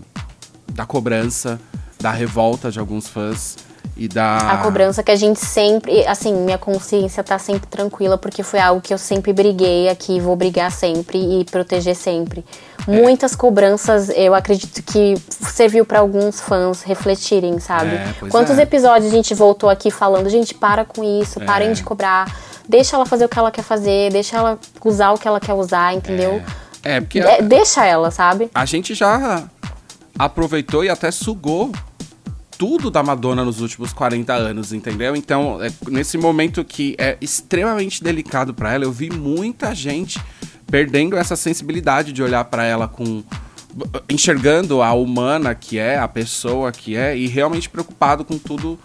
[0.71, 1.61] da cobrança
[2.01, 3.57] da revolta de alguns fãs
[3.97, 8.43] e da A cobrança que a gente sempre, assim, minha consciência tá sempre tranquila, porque
[8.43, 12.43] foi algo que eu sempre briguei aqui, vou brigar sempre e proteger sempre.
[12.89, 12.91] É.
[12.91, 17.97] Muitas cobranças, eu acredito que serviu pra alguns fãs refletirem, sabe?
[17.97, 18.63] É, Quantos é.
[18.63, 22.35] episódios a gente voltou aqui falando, gente, para com isso, parem de cobrar,
[22.67, 25.53] deixa ela fazer o que ela quer fazer, deixa ela usar o que ela quer
[25.53, 26.43] usar, entendeu?
[26.83, 28.51] é porque De- deixa ela, sabe?
[28.55, 29.45] a gente já
[30.25, 31.73] aproveitou e até sugou
[32.59, 35.17] tudo da Madonna nos últimos 40 anos, entendeu?
[35.17, 40.21] Então, é, nesse momento que é extremamente delicado pra ela, eu vi muita gente
[40.67, 43.25] perdendo essa sensibilidade de olhar pra ela com
[44.11, 48.79] enxergando a humana que é, a pessoa que é e realmente preocupado com tudo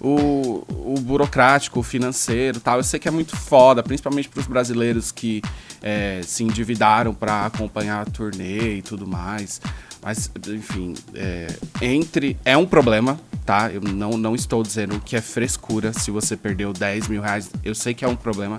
[0.00, 2.78] o, o burocrático, o financeiro, tal.
[2.78, 5.42] Eu sei que é muito foda, principalmente para os brasileiros que
[5.82, 9.60] é, se endividaram para acompanhar a turnê e tudo mais.
[10.04, 11.46] Mas, enfim, é,
[11.80, 13.70] entre é um problema, tá?
[13.72, 17.50] Eu não, não estou dizendo que é frescura se você perdeu 10 mil reais.
[17.64, 18.58] Eu sei que é um problema,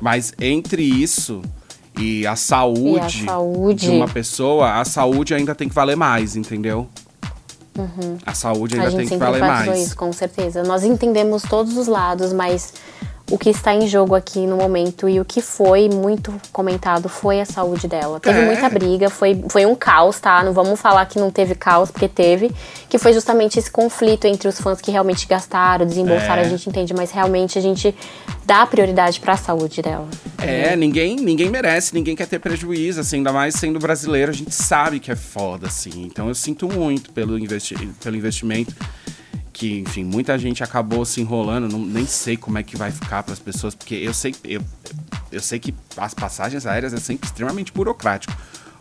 [0.00, 1.42] mas entre isso
[1.98, 3.86] e a saúde, saúde.
[3.86, 6.88] de uma pessoa, a saúde ainda tem que valer mais, entendeu?
[8.24, 8.82] A saúde Uhum.
[8.82, 9.78] A ainda gente tem que valer mais.
[9.80, 10.62] isso, com certeza.
[10.62, 12.74] Nós entendemos todos os lados, mas
[13.30, 17.40] o que está em jogo aqui no momento e o que foi muito comentado foi
[17.40, 18.18] a saúde dela.
[18.18, 18.44] Teve É.
[18.46, 20.42] muita briga, foi, foi um caos, tá?
[20.42, 22.50] Não vamos falar que não teve caos, porque teve.
[22.88, 26.46] Que foi justamente esse conflito entre os fãs que realmente gastaram, desembolsaram, É.
[26.46, 27.94] a gente entende, mas realmente a gente
[28.46, 30.08] dá prioridade para a saúde dela.
[30.38, 34.54] É, ninguém, ninguém merece, ninguém quer ter prejuízo, assim, ainda mais sendo brasileiro, a gente
[34.54, 36.04] sabe que é foda, assim.
[36.04, 38.74] Então eu sinto muito pelo, investi pelo investimento.
[39.58, 43.24] Que, enfim, muita gente acabou se enrolando, não, nem sei como é que vai ficar
[43.24, 44.62] para as pessoas, porque eu sei, eu,
[45.32, 48.32] eu sei que as passagens aéreas é sempre extremamente burocrático.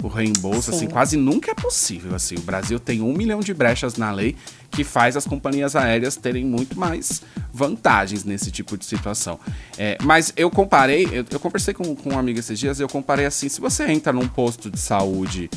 [0.03, 0.77] O reembolso, Sim.
[0.77, 2.35] assim, quase nunca é possível, assim.
[2.35, 4.35] O Brasil tem um milhão de brechas na lei
[4.69, 9.39] que faz as companhias aéreas terem muito mais vantagens nesse tipo de situação.
[9.79, 13.25] É, mas eu comparei, eu, eu conversei com, com um amigo esses dias, eu comparei
[13.25, 15.49] assim, se você entra num posto de saúde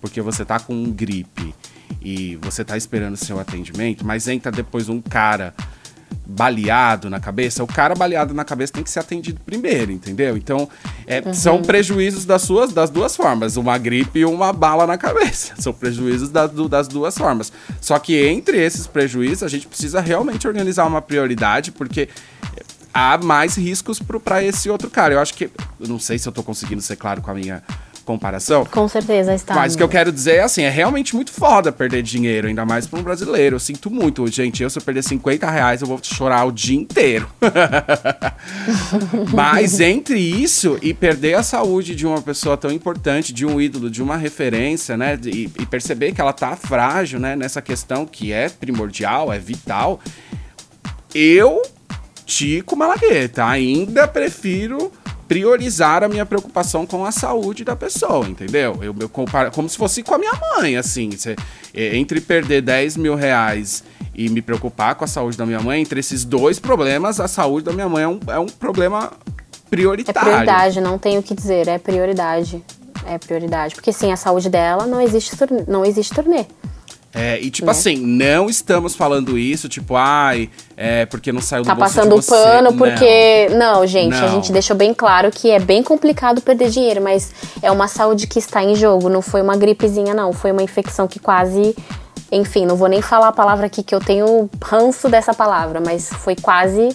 [0.00, 1.54] porque você tá com um gripe
[2.00, 5.54] e você tá esperando seu atendimento, mas entra depois um cara
[6.26, 10.36] baleado na cabeça, o cara baleado na cabeça tem que ser atendido primeiro, entendeu?
[10.36, 10.68] Então,
[11.06, 15.54] é, são prejuízos das suas das duas formas, uma gripe e uma bala na cabeça.
[15.58, 17.50] São prejuízos das, das duas formas.
[17.80, 22.08] Só que entre esses prejuízos, a gente precisa realmente organizar uma prioridade, porque
[22.92, 25.14] há mais riscos para esse outro cara.
[25.14, 25.50] Eu acho que.
[25.80, 27.62] Não sei se eu tô conseguindo ser claro com a minha
[28.08, 28.64] comparação.
[28.64, 29.54] Com certeza está.
[29.54, 32.64] Mas o que eu quero dizer é assim, é realmente muito foda perder dinheiro, ainda
[32.64, 33.56] mais para um brasileiro.
[33.56, 34.62] Eu sinto muito, gente.
[34.62, 37.28] Eu, se eu perder 50 reais, eu vou chorar o dia inteiro.
[39.30, 43.90] Mas entre isso e perder a saúde de uma pessoa tão importante, de um ídolo,
[43.90, 45.18] de uma referência, né?
[45.26, 47.36] E, e perceber que ela tá frágil, né?
[47.36, 50.00] Nessa questão que é primordial, é vital.
[51.14, 51.60] Eu,
[52.24, 54.90] Tico Malagueta, ainda prefiro
[55.28, 58.78] priorizar a minha preocupação com a saúde da pessoa, entendeu?
[58.82, 61.10] Eu, eu comparo como se fosse com a minha mãe, assim.
[61.16, 61.36] cê-
[61.74, 65.80] é, entre perder 10 mil reais e me preocupar com a saúde da minha mãe,
[65.82, 69.70] entre esses dois problemas, a saúde da minha mãe é um, é um problema É
[69.70, 70.20] prioritário.
[70.20, 72.64] prioridade, não tenho o que dizer, é prioridade.
[73.06, 73.74] É prioridade.
[73.74, 75.34] Porque sem a saúde dela, não existe,
[75.68, 76.46] não existe turnê.
[77.14, 77.72] É, e tipo Né?
[77.72, 82.12] assim, não estamos falando isso, tipo, ai, é porque não saiu Tá do bolso passando
[82.12, 82.30] de o você.
[82.30, 82.76] pano Não.
[82.76, 83.48] porque.
[83.56, 84.28] Não, gente, a Não.
[84.28, 88.38] gente deixou bem claro que é bem complicado perder dinheiro, mas é uma saúde que
[88.38, 89.08] está em jogo.
[89.08, 90.32] Não foi uma gripezinha, não.
[90.34, 91.74] Foi uma infecção que quase.
[92.30, 96.10] Enfim, não vou nem falar a palavra aqui que eu tenho ranço dessa palavra, mas
[96.10, 96.90] foi quase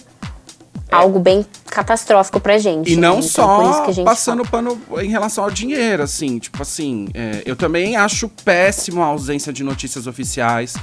[0.92, 2.92] algo bem catastrófico pra gente.
[2.92, 3.02] E né?
[3.08, 7.08] não Então, por isso só gente passando pano em relação ao dinheiro, assim, tipo assim,
[7.12, 10.74] é, eu também acho péssimo a ausência de notícias oficiais.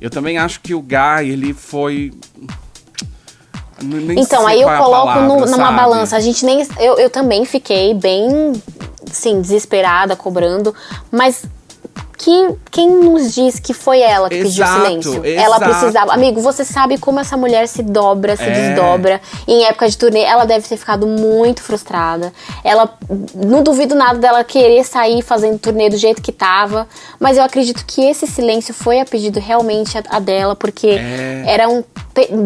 [0.00, 2.12] Eu também acho que o Guy, ele foi.
[3.82, 5.76] nem Então, aí eu é coloco palavra, no- numa sabe?
[5.76, 6.16] balança.
[6.16, 6.66] A gente nem.
[6.78, 8.52] Eu, eu também fiquei bem,
[9.10, 10.74] sim, desesperada, cobrando,
[11.10, 11.44] mas.
[12.24, 15.24] Que, quem nos diz que foi ela que Exato, pediu silêncio?
[15.26, 15.64] Ela exato.
[15.64, 16.12] precisava.
[16.12, 18.50] Amigo, você sabe como essa mulher se dobra, se É.
[18.50, 19.20] desdobra.
[19.48, 22.32] Em época de turnê, ela deve ter ficado muito frustrada.
[22.62, 22.96] Ela.
[23.34, 26.86] Não duvido nada dela querer sair fazendo turnê do jeito que tava.
[27.18, 31.42] Mas eu acredito que esse silêncio foi a pedido realmente a, a dela, porque É.
[31.46, 31.84] eram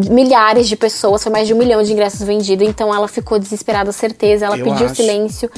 [0.09, 3.91] milhares de pessoas, foi mais de um milhão de ingressos vendidos, então ela ficou desesperada,
[3.93, 4.95] certeza, ela Eu pediu acho.
[4.95, 5.51] silêncio.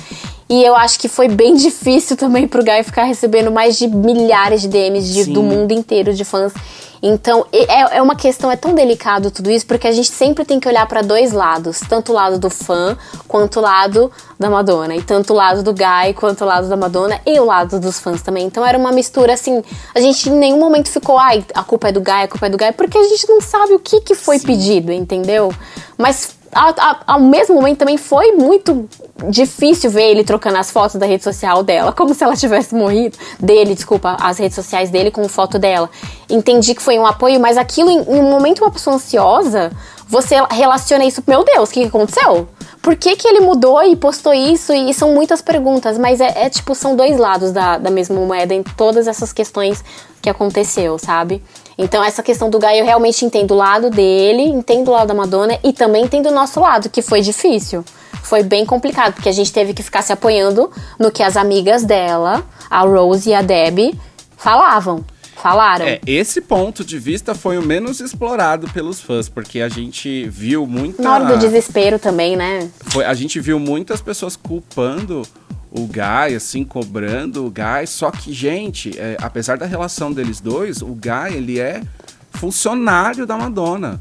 [0.48, 4.62] E eu acho que foi bem difícil também pro Guy ficar recebendo mais de milhares
[4.62, 5.32] de DMs de- Sim.
[5.32, 6.52] do mundo inteiro de fãs.
[7.00, 10.58] Então, é, é uma questão, é tão delicado tudo isso, porque a gente sempre tem
[10.58, 14.96] que olhar pra dois lados, tanto o lado do fã, quanto o lado da Madonna,
[14.96, 18.00] e tanto o lado do Guy, quanto o lado da Madonna, e o lado dos
[18.00, 18.46] fãs também.
[18.46, 19.62] Então era uma mistura assim,
[19.94, 22.50] a gente em nenhum momento ficou, ai, a culpa é do Guy, a culpa é
[22.50, 25.52] do Guy, porque a gente não sabe o que, que foi pedido, entendeu?
[25.96, 28.88] Mas a- a- ao mesmo momento também foi muito
[29.28, 33.16] difícil ver ele trocando as fotos da rede social dela, como se ela tivesse morrido.
[33.38, 35.90] Dele, desculpa, as redes sociais dele com foto dela.
[36.28, 39.70] Entendi que foi um apoio, mas aquilo, em, em um momento, uma pessoa ansiosa,
[40.06, 42.48] você relaciona isso, meu Deus, o que, aconteceu?
[42.80, 44.72] Por que, que ele mudou e postou isso?
[44.72, 48.54] E são muitas perguntas, mas é, é tipo, são dois lados da, da mesma moeda
[48.54, 49.84] em todas essas questões
[50.22, 51.42] que aconteceu, sabe?
[51.78, 55.14] Então, essa questão do Guy, eu realmente entendo o lado dele, entendo o lado da
[55.14, 57.84] Madonna e também entendo o nosso lado, que foi difícil.
[58.24, 61.84] Foi bem complicado, porque a gente teve que ficar se apoiando no que as amigas
[61.84, 63.98] dela, a Rose e a Debbie,
[64.36, 65.04] falavam.
[65.40, 65.86] Falaram.
[65.86, 70.66] É, esse ponto de vista foi o menos explorado pelos fãs, porque a gente viu
[70.66, 71.00] muita.
[71.00, 72.68] Na hora do desespero também, né?
[72.88, 75.22] foi, a gente viu muitas pessoas culpando
[75.70, 77.86] o Guy, assim, cobrando o Guy.
[77.86, 81.82] Só que, gente, é, apesar da relação deles dois, o Guy, ele é
[82.30, 84.00] funcionário da Madonna.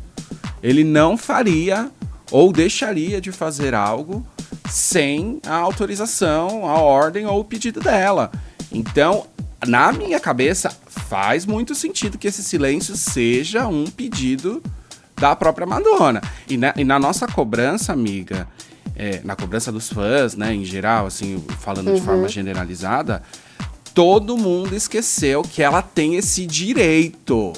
[0.61, 1.89] Ele não faria
[2.31, 4.25] ou deixaria de fazer algo
[4.69, 8.31] sem a autorização, a ordem ou o pedido dela.
[8.71, 9.25] Então,
[9.65, 14.61] na minha cabeça, faz muito sentido que esse silêncio seja um pedido
[15.15, 16.21] da própria Madonna.
[16.47, 18.47] E na, e na nossa cobrança, amiga,
[18.97, 23.21] é, na cobrança dos fãs, né, em geral, assim, falando de forma generalizada,
[23.93, 27.53] todo mundo esqueceu que ela tem esse direito.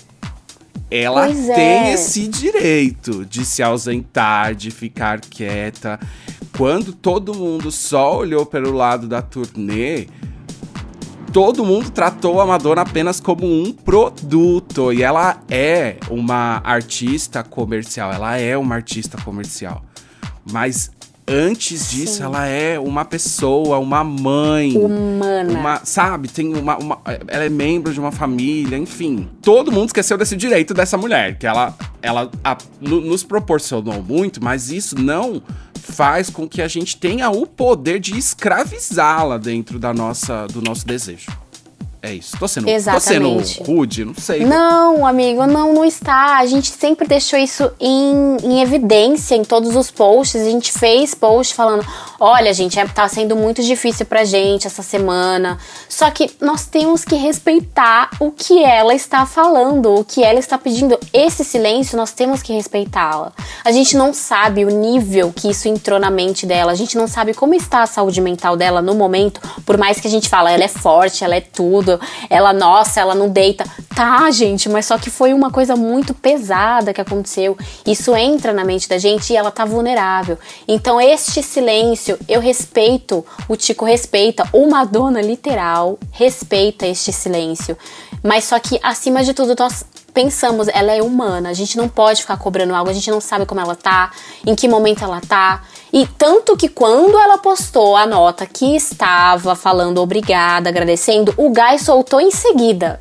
[0.91, 1.56] Ela Pois é.
[1.56, 5.99] tem esse direito de se ausentar, de ficar quieta.
[6.58, 10.08] Quando todo mundo só olhou pelo lado da turnê,
[11.32, 14.91] todo mundo tratou a Madonna apenas como um produto.
[14.91, 18.12] E ela é uma artista comercial.
[18.12, 19.86] Ela é uma artista comercial.
[20.52, 20.89] Mas
[21.29, 24.75] antes disso, ela é uma pessoa, uma mãe.
[24.77, 25.51] Humana.
[25.53, 29.29] Uma, sabe, tem uma, uma- Ela é membro de uma família, enfim.
[29.41, 34.43] Todo mundo esqueceu desse direito dessa mulher, que ela, ela a- no- nos proporcionou muito,
[34.43, 35.41] mas isso não
[35.75, 40.85] faz com que a gente tenha o poder de escravizá-la dentro da nossa, do nosso
[40.85, 41.27] desejo.
[42.01, 42.38] É isso.
[42.39, 43.55] Tô sendo, tô Exatamente.
[43.55, 44.45] sendo rude, não sei.
[44.45, 46.38] Não, amigo, não, não está.
[46.38, 50.41] A gente sempre deixou isso em, em evidência em todos os posts.
[50.41, 51.85] A gente fez post falando:
[52.17, 55.57] olha, gente, é, tá sendo muito difícil pra gente essa semana.
[55.89, 60.57] Só que nós temos que respeitar o que ela está falando, o que ela está
[60.57, 60.97] pedindo.
[61.13, 63.33] Esse silêncio nós temos que respeitá-la.
[63.65, 66.71] A gente não sabe o nível que isso entrou na mente dela.
[66.71, 69.41] A gente não sabe como está a saúde mental dela no momento.
[69.65, 71.88] Por mais que a gente fala, ela é forte, ela é tudo,
[72.30, 73.63] ela, nossa, ela não deita.
[73.95, 77.58] Tá, gente, mas só que foi uma coisa muito pesada que aconteceu.
[77.86, 80.38] Isso entra na mente da gente e ela tá vulnerável.
[80.67, 87.78] Então, este silêncio, eu respeito, o Tico respeita, o Madonna, literal, respeita este silêncio.
[88.23, 92.21] Mas só que, acima de tudo, nós pensamos, ela é humana, a gente não pode
[92.21, 94.12] ficar cobrando algo, a gente não sabe como ela tá,
[94.45, 95.63] em que momento ela tá.
[95.91, 101.80] E tanto que quando ela postou a nota que estava falando obrigada, agradecendo, o Guy
[101.80, 102.99] soltou em seguida.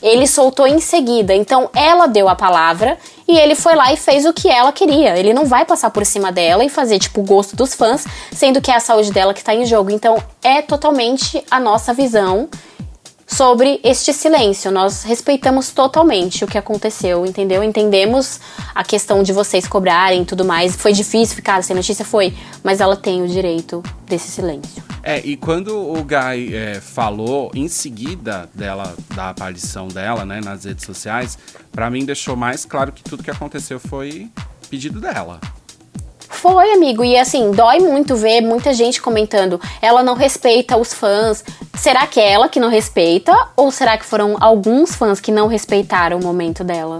[0.00, 1.34] Ele soltou em seguida.
[1.34, 5.18] Então ela deu a palavra e ele foi lá e fez o que ela queria.
[5.18, 8.60] Ele não vai passar por cima dela e fazer tipo o gosto dos fãs, sendo
[8.60, 9.90] que é a saúde dela que tá em jogo.
[9.90, 12.48] Então é totalmente a nossa visão
[13.26, 14.70] sobre este silêncio.
[14.70, 17.62] Nós respeitamos totalmente o que aconteceu, entendeu?
[17.62, 18.40] Entendemos
[18.74, 20.76] a questão de vocês cobrarem e tudo mais.
[20.76, 22.04] Foi difícil ficar sem notícia?
[22.04, 22.34] Foi.
[22.62, 24.82] Mas ela tem o direito desse silêncio.
[25.02, 30.64] É, e quando o Guy é, falou em seguida dela, da aparição dela, né, nas
[30.64, 31.38] redes sociais,
[31.70, 34.30] pra mim deixou mais claro que tudo que aconteceu foi
[34.70, 35.40] pedido dela.
[36.44, 39.58] Foi, amigo, e assim, dói muito ver muita gente comentando.
[39.80, 41.42] Ela não respeita os fãs.
[41.72, 43.48] Será que é ela que não respeita?
[43.56, 46.98] Ou será que foram alguns fãs que não respeitaram o momento dela?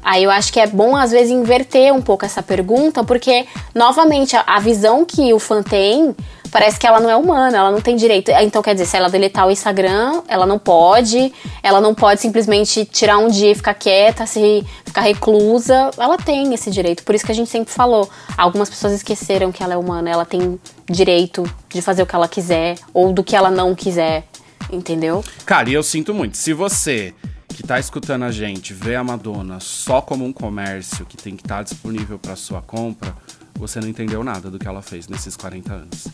[0.00, 4.36] Aí eu acho que é bom, às vezes, inverter um pouco essa pergunta, porque, novamente,
[4.36, 6.14] a, a visão que o fã tem
[6.50, 8.30] parece que ela não é humana, ela não tem direito.
[8.30, 11.32] Então, quer dizer, se ela deletar o Instagram, ela não pode,
[11.62, 15.90] ela não pode simplesmente tirar um dia e ficar quieta, se ficar reclusa.
[15.98, 17.02] Ela tem esse direito.
[17.02, 18.08] Por isso que a gente sempre falou.
[18.36, 22.28] Algumas pessoas esqueceram que ela é humana, ela tem direito de fazer o que ela
[22.28, 24.24] quiser ou do que ela não quiser,
[24.70, 25.24] entendeu?
[25.44, 26.36] Cara, e eu sinto muito.
[26.36, 27.14] Se você
[27.48, 31.42] que tá escutando a gente vê a Madonna só como um comércio que tem que
[31.42, 33.14] estar disponível para sua compra,
[33.58, 36.08] você não entendeu nada do que ela fez nesses 40 anos.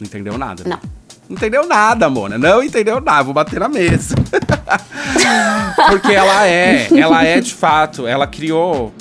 [0.00, 0.64] Não entendeu nada?
[0.66, 0.78] Não.
[1.28, 2.36] Não entendeu nada, Mona.
[2.36, 3.22] Não entendeu nada.
[3.22, 4.16] Vou bater na mesa.
[5.88, 8.92] Porque ela é, ela é de fato, ela criou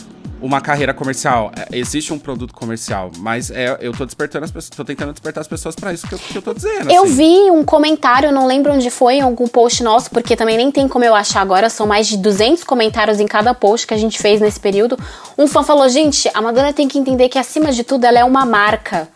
[0.42, 1.52] uma carreira comercial.
[1.56, 5.42] É, Existe um produto comercial, mas é, eu tô despertando as pessoas, tô tentando despertar
[5.42, 6.92] as pessoas pra isso que eu, que eu tô dizendo.
[6.92, 7.16] Eu assim.
[7.16, 10.88] vi um comentário, não lembro onde foi, em algum post nosso, porque também nem tem
[10.88, 14.20] como eu achar agora, são mais de 200 comentários em cada post que a gente
[14.20, 14.98] fez nesse período.
[15.38, 18.24] Um fã falou: gente, a Madonna tem que entender que acima de tudo ela é
[18.24, 19.10] uma marca.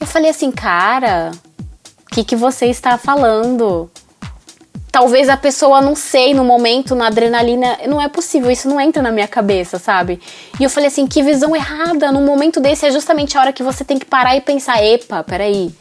[0.00, 1.32] Eu falei assim, cara,
[2.10, 3.90] o que, que você está falando?
[4.90, 9.02] Talvez a pessoa, não sei, no momento, na adrenalina, não é possível, isso não entra
[9.02, 10.20] na minha cabeça, sabe?
[10.58, 13.62] E eu falei assim, que visão errada, num momento desse é justamente a hora que
[13.62, 15.74] você tem que parar e pensar, epa, peraí,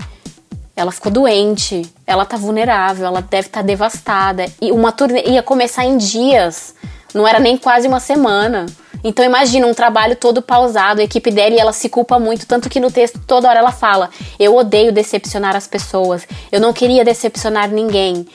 [0.76, 4.46] ela ficou doente, ela tá vulnerável, ela deve estar devastada.
[4.62, 6.76] E uma turnê ia começar em dias,
[7.14, 8.68] não era nem quase uma semana.
[9.04, 12.70] Então imagina um trabalho todo pausado, a equipe dela e ela se culpa muito, tanto
[12.70, 17.04] que no texto toda hora ela fala: "Eu odeio decepcionar as pessoas, eu não queria
[17.06, 18.26] decepcionar ninguém".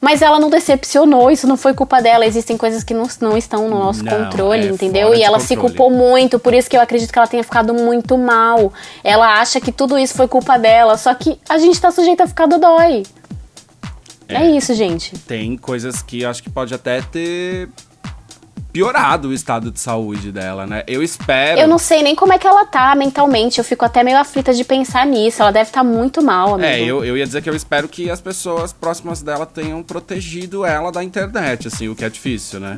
[0.00, 2.24] Mas ela não decepcionou, isso não foi culpa dela.
[2.24, 5.12] Existem coisas que não, não estão no nosso Não, controle, é entendeu?
[5.12, 5.76] E ela se controle.
[5.76, 8.72] culpou muito, por isso que eu acredito que ela tenha ficado muito mal.
[9.02, 12.28] Ela acha que tudo isso foi culpa dela, só que a gente tá sujeito a
[12.28, 13.02] ficar dodói.
[14.28, 15.18] É, isso, gente.
[15.20, 17.68] Tem coisas que acho que pode até ter
[18.72, 20.82] piorado o estado de saúde dela, né?
[20.86, 21.60] Eu espero.
[21.60, 23.58] Eu não sei nem como é que ela tá mentalmente.
[23.58, 25.42] Eu fico até meio aflita de pensar nisso.
[25.42, 26.68] Ela deve estar muito mal, amigo.
[26.68, 30.64] É, eu, eu ia dizer que eu espero que as pessoas próximas dela tenham protegido
[30.64, 32.76] ela da internet, assim, o que é difícil, né?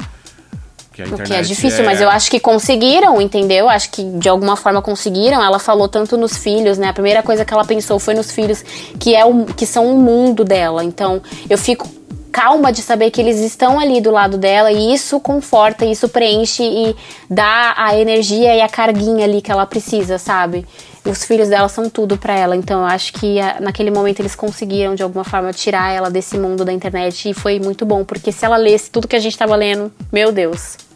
[0.98, 3.68] O internet que é difícil, mas eu acho que conseguiram, entendeu?
[3.68, 5.42] Acho que de alguma forma conseguiram.
[5.42, 6.88] Ela falou tanto nos filhos, né?
[6.88, 8.62] A primeira coisa que ela pensou foi nos filhos,
[8.98, 10.84] que, é o, que são o mundo dela.
[10.84, 11.88] Então, eu fico
[12.30, 16.62] calma de saber que eles estão ali do lado dela e isso conforta, isso preenche
[16.62, 16.96] e
[17.28, 20.66] dá a energia e a carguinha ali que ela precisa, sabe?
[21.04, 24.34] Os filhos dela são tudo pra ela, então eu acho que ah, naquele momento eles
[24.34, 28.30] conseguiram de alguma forma tirar ela desse mundo da internet e foi muito bom, porque
[28.30, 30.89] se ela lesse tudo que a gente tava lendo, meu Deus.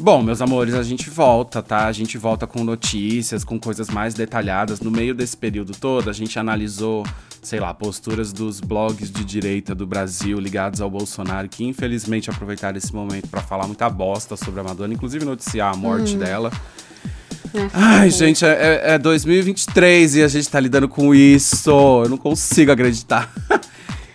[0.00, 1.84] Bom, meus amores, a gente volta, tá?
[1.86, 4.80] A gente volta com notícias, com coisas mais detalhadas.
[4.80, 7.04] No meio desse período todo, a gente analisou,
[7.42, 12.78] sei lá, posturas dos blogs de direita do Brasil ligados ao Bolsonaro, que infelizmente aproveitaram
[12.78, 16.50] esse momento pra falar muita bosta sobre a Madonna, inclusive noticiar a morte dela.
[17.74, 21.68] Ai, gente, é, é- é 2023 e a gente tá lidando com isso.
[22.04, 23.30] Eu não consigo acreditar.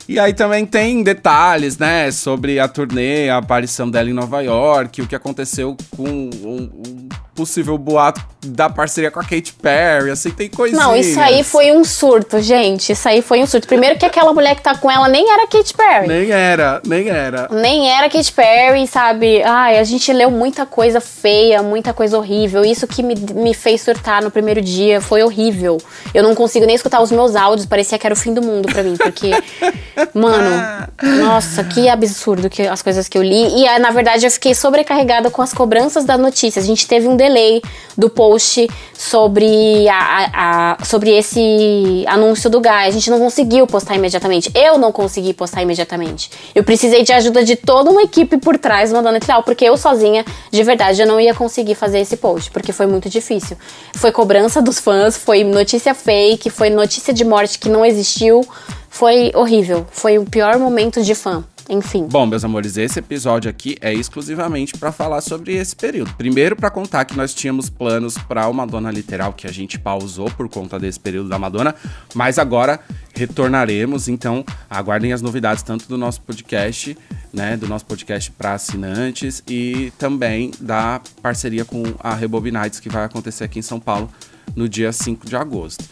[0.08, 5.02] E aí também tem detalhes, né, sobre a turnê, a aparição dela em Nova York,
[5.02, 10.32] o que aconteceu com um, um possível boato da parceria com a Katy Perry, assim,
[10.32, 10.84] tem coisinhas.
[10.84, 12.92] Não, isso aí foi um surto, gente.
[12.92, 13.68] Isso aí foi um surto.
[13.68, 16.08] Primeiro que aquela mulher que tá com ela nem era Katy Perry.
[16.08, 17.48] Nem era, nem era.
[17.52, 19.44] Nem era Katy Perry, sabe?
[19.44, 22.64] Ai, a gente leu muita coisa feia, muita coisa horrível.
[22.64, 25.78] Isso que me, me fez surtar no primeiro dia foi horrível.
[26.14, 28.68] Eu não consigo nem escutar os meus áudios, parecia que era o fim do mundo
[28.72, 29.32] pra mim, porque.
[30.14, 30.88] Mano,
[31.24, 33.62] nossa, que absurdo que as coisas que eu li.
[33.62, 36.64] E ah, na verdade eu fiquei sobrecarregada com as cobranças das notícias.
[36.66, 37.62] A gente teve um delay
[37.98, 38.35] do post
[38.94, 42.70] sobre, a, a- sobre esse anúncio do Guy.
[42.70, 44.52] A gente não conseguiu postar imediatamente.
[44.56, 46.30] Eu não consegui postar imediatamente.
[46.54, 50.26] Eu precisei de ajuda de toda uma equipe por trás mandando editorial, porque eu sozinha,
[50.52, 53.58] de verdade, eu não ia conseguir fazer esse post, porque foi muito difícil.
[53.96, 58.46] Foi cobrança dos fãs, foi notícia fake, foi notícia de morte que não existiu.
[58.90, 59.86] Foi horrível.
[59.92, 61.44] Foi o pior momento de fã.
[61.70, 62.08] Enfim.
[62.08, 66.14] Bom, meus amores, esse episódio aqui é exclusivamente para falar sobre esse período.
[66.16, 70.30] Primeiro, para contar que nós tínhamos planos para o Madonna Literal, que a gente pausou
[70.32, 71.76] por conta desse período da Madonna,
[72.14, 72.80] mas agora
[73.14, 74.08] retornaremos.
[74.08, 76.98] Então, aguardem as novidades tanto do nosso podcast,
[77.34, 83.04] né, do nosso podcast para assinantes e também da parceria com a Rebobinites que vai
[83.04, 84.10] acontecer aqui em São Paulo
[84.56, 85.84] no dia 5 de agosto.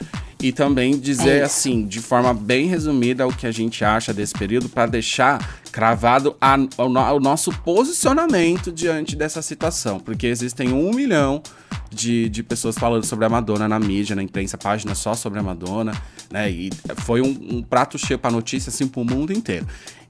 [0.43, 4.33] E também dizer É assim, de forma bem resumida, o que a gente acha desse
[4.33, 6.83] período, para deixar cravado a- o,
[7.15, 9.99] o nosso posicionamento diante dessa situação.
[9.99, 11.41] Porque existem um milhão
[11.89, 15.43] de, de pessoas falando sobre a Madonna na mídia, na imprensa, página só sobre a
[15.43, 15.93] Madonna,
[16.29, 16.51] né?
[16.51, 19.65] E foi um, um prato cheio para notícia, assim, pro mundo inteiro.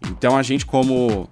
[0.09, 1.29] Então a gente, como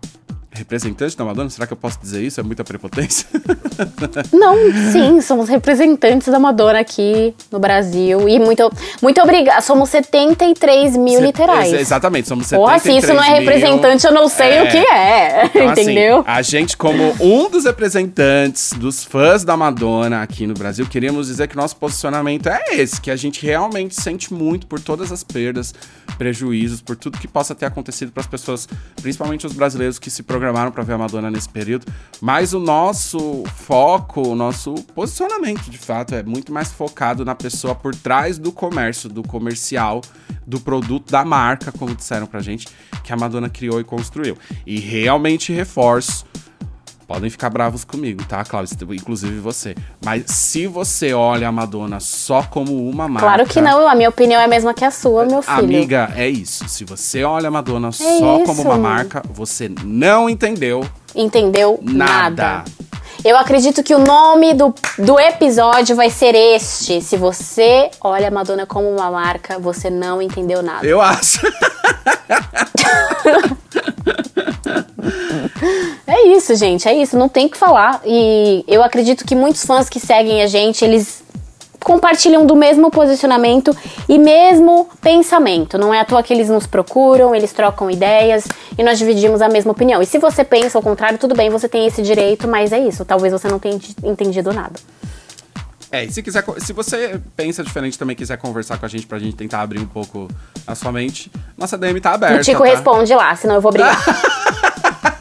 [0.51, 2.39] representante da Madonna, será que eu posso dizer isso?
[2.39, 3.25] É muita prepotência?
[4.33, 4.55] Não,
[4.91, 8.27] sim, somos representantes da Madonna aqui no Brasil.
[8.27, 8.69] E muito,
[9.01, 9.61] muito obrigada.
[9.61, 11.71] Somos 73 mil Cê- literais.
[11.73, 13.49] ex- Exatamente, somos Porra, 73 se isso não é mil.
[13.49, 14.63] representante, eu não sei É.
[14.63, 15.45] o que é.
[15.45, 16.23] Então, assim, entendeu?
[16.27, 21.47] a gente, como um dos representantes dos fãs da Madonna aqui no Brasil, queríamos dizer
[21.47, 25.73] que nosso posicionamento é esse, que a gente realmente sente muito por todas as perdas,
[26.17, 28.67] prejuízos, por tudo que possa ter acontecido para as pessoas,
[29.01, 31.85] principalmente os brasileiros que se programaram para ver a Madonna nesse período.
[32.19, 37.75] Mas o nosso foco, o nosso posicionamento, de fato, é muito mais focado na pessoa
[37.75, 40.01] por trás do comércio, do comercial,
[40.45, 42.67] do produto, da marca, como disseram pra gente,
[43.03, 44.35] que a Madonna criou e construiu.
[44.65, 46.25] E realmente reforço.
[47.11, 48.73] Podem ficar bravos comigo, tá, Cláudio?
[48.93, 49.75] Inclusive você.
[50.01, 53.27] Mas se você olha a Madonna só como uma marca.
[53.27, 55.57] Claro que não, a minha opinião é a mesma que a sua, meu filho.
[55.57, 56.69] Amiga, é isso.
[56.69, 58.61] Se você olha a Madonna só como isso.
[58.61, 61.81] uma marca, você não entendeu Entendeu?
[61.83, 62.63] nada.
[63.25, 67.01] Eu acredito que o nome do, do episódio vai ser este.
[67.01, 70.87] Se você olha a Madonna como uma marca, você não entendeu nada.
[70.87, 71.41] Eu acho.
[76.07, 78.01] É isso, gente, é isso, não tem o que falar.
[78.05, 81.21] E eu acredito que muitos fãs que seguem a gente, eles
[81.79, 83.75] compartilham do mesmo posicionamento
[84.07, 85.77] e mesmo pensamento.
[85.79, 88.45] Não é à toa que eles nos procuram, eles trocam ideias
[88.77, 90.01] e nós dividimos a mesma opinião.
[90.01, 93.03] E se você pensa ao contrário, tudo bem, você tem esse direito, mas é isso.
[93.03, 94.73] Talvez você não tenha ent- entendido nada.
[95.93, 99.19] É, e se quiser, se você pensa diferente também quiser conversar com a gente pra
[99.19, 100.27] gente tentar abrir um pouco
[100.65, 102.37] a sua mente, nossa DM tá aberta.
[102.39, 102.69] o Tico tá?
[102.69, 103.97] responde lá, senão eu vou brigar.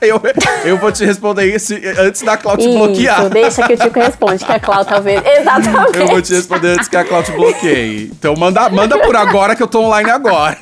[0.11, 0.21] Eu,
[0.65, 3.29] eu vou te responder isso antes da Cláudia te bloquear.
[3.29, 5.23] Deixa que o Tico responde, que a Clau talvez.
[5.25, 5.99] Exatamente.
[5.99, 8.11] Eu vou te responder antes que a Cláudia te bloqueie.
[8.19, 10.57] Então manda, manda por agora que eu tô online agora.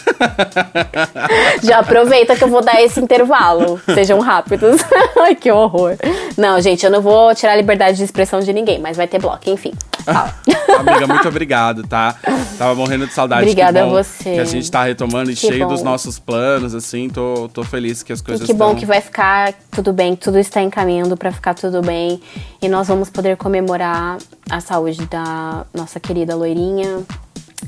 [1.62, 3.80] Já aproveita que eu vou dar esse intervalo.
[3.94, 4.80] Sejam rápidos.
[5.20, 5.96] Ai, que horror.
[6.36, 9.20] Não, gente, eu não vou tirar a liberdade de expressão de ninguém, mas vai ter
[9.20, 9.72] bloco, enfim.
[10.12, 10.34] Fala.
[10.78, 12.14] Amiga, muito obrigado, tá?
[12.56, 13.42] Tava morrendo de saudade.
[13.42, 14.34] Obrigada bom a você.
[14.34, 15.72] Que a gente tá retomando e Que cheio bom.
[15.72, 17.08] dos nossos planos, assim.
[17.08, 20.62] Tô, tô feliz que as coisas que bom que vai ficar tudo bem, tudo está
[20.62, 22.20] encaminhando pra ficar tudo bem.
[22.62, 24.18] E nós vamos poder comemorar
[24.50, 27.02] a saúde da nossa querida loirinha.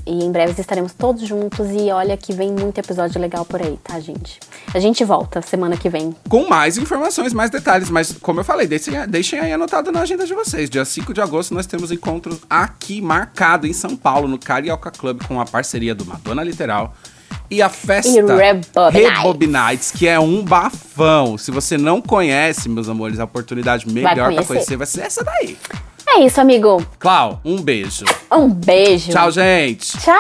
[0.06, 1.68] E em breve estaremos todos juntos.
[1.70, 4.40] E olha que vem muito episódio legal por aí, tá, gente?
[4.72, 6.14] A gente volta semana que vem.
[6.28, 7.90] Com mais informações, mais detalhes.
[7.90, 10.70] Mas, como eu falei, deixem, deixem aí anotado na agenda de vocês.
[10.70, 15.22] Dia 5 de agosto nós temos encontros aqui marcado em São Paulo, no Carioca Club,
[15.26, 16.94] com a parceria do Madonna Literal.
[17.50, 18.92] E a festa E Rebobinites.
[18.92, 21.36] Rebobinites, que é um bafão.
[21.36, 24.76] Se você não conhece, meus amores, a oportunidade melhor pra conhecer.
[24.76, 25.58] vai ser essa daí.
[26.06, 26.84] É isso, amigo.
[26.98, 28.04] Clau, um beijo.
[28.30, 29.10] Um beijo.
[29.10, 29.98] Tchau, gente.
[29.98, 30.16] Tchau.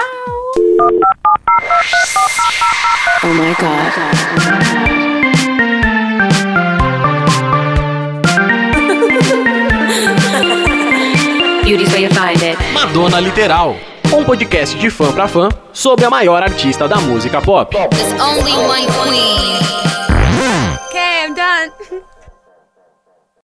[3.22, 4.90] Oh my god.
[11.64, 12.58] Beauty's find it.
[12.72, 13.76] Madonna Literal,
[14.12, 17.74] um podcast de fã pra fã sobre a maior artista da música pop.
[17.74, 19.60] There's only one queen.
[20.88, 22.02] Okay, I'm done.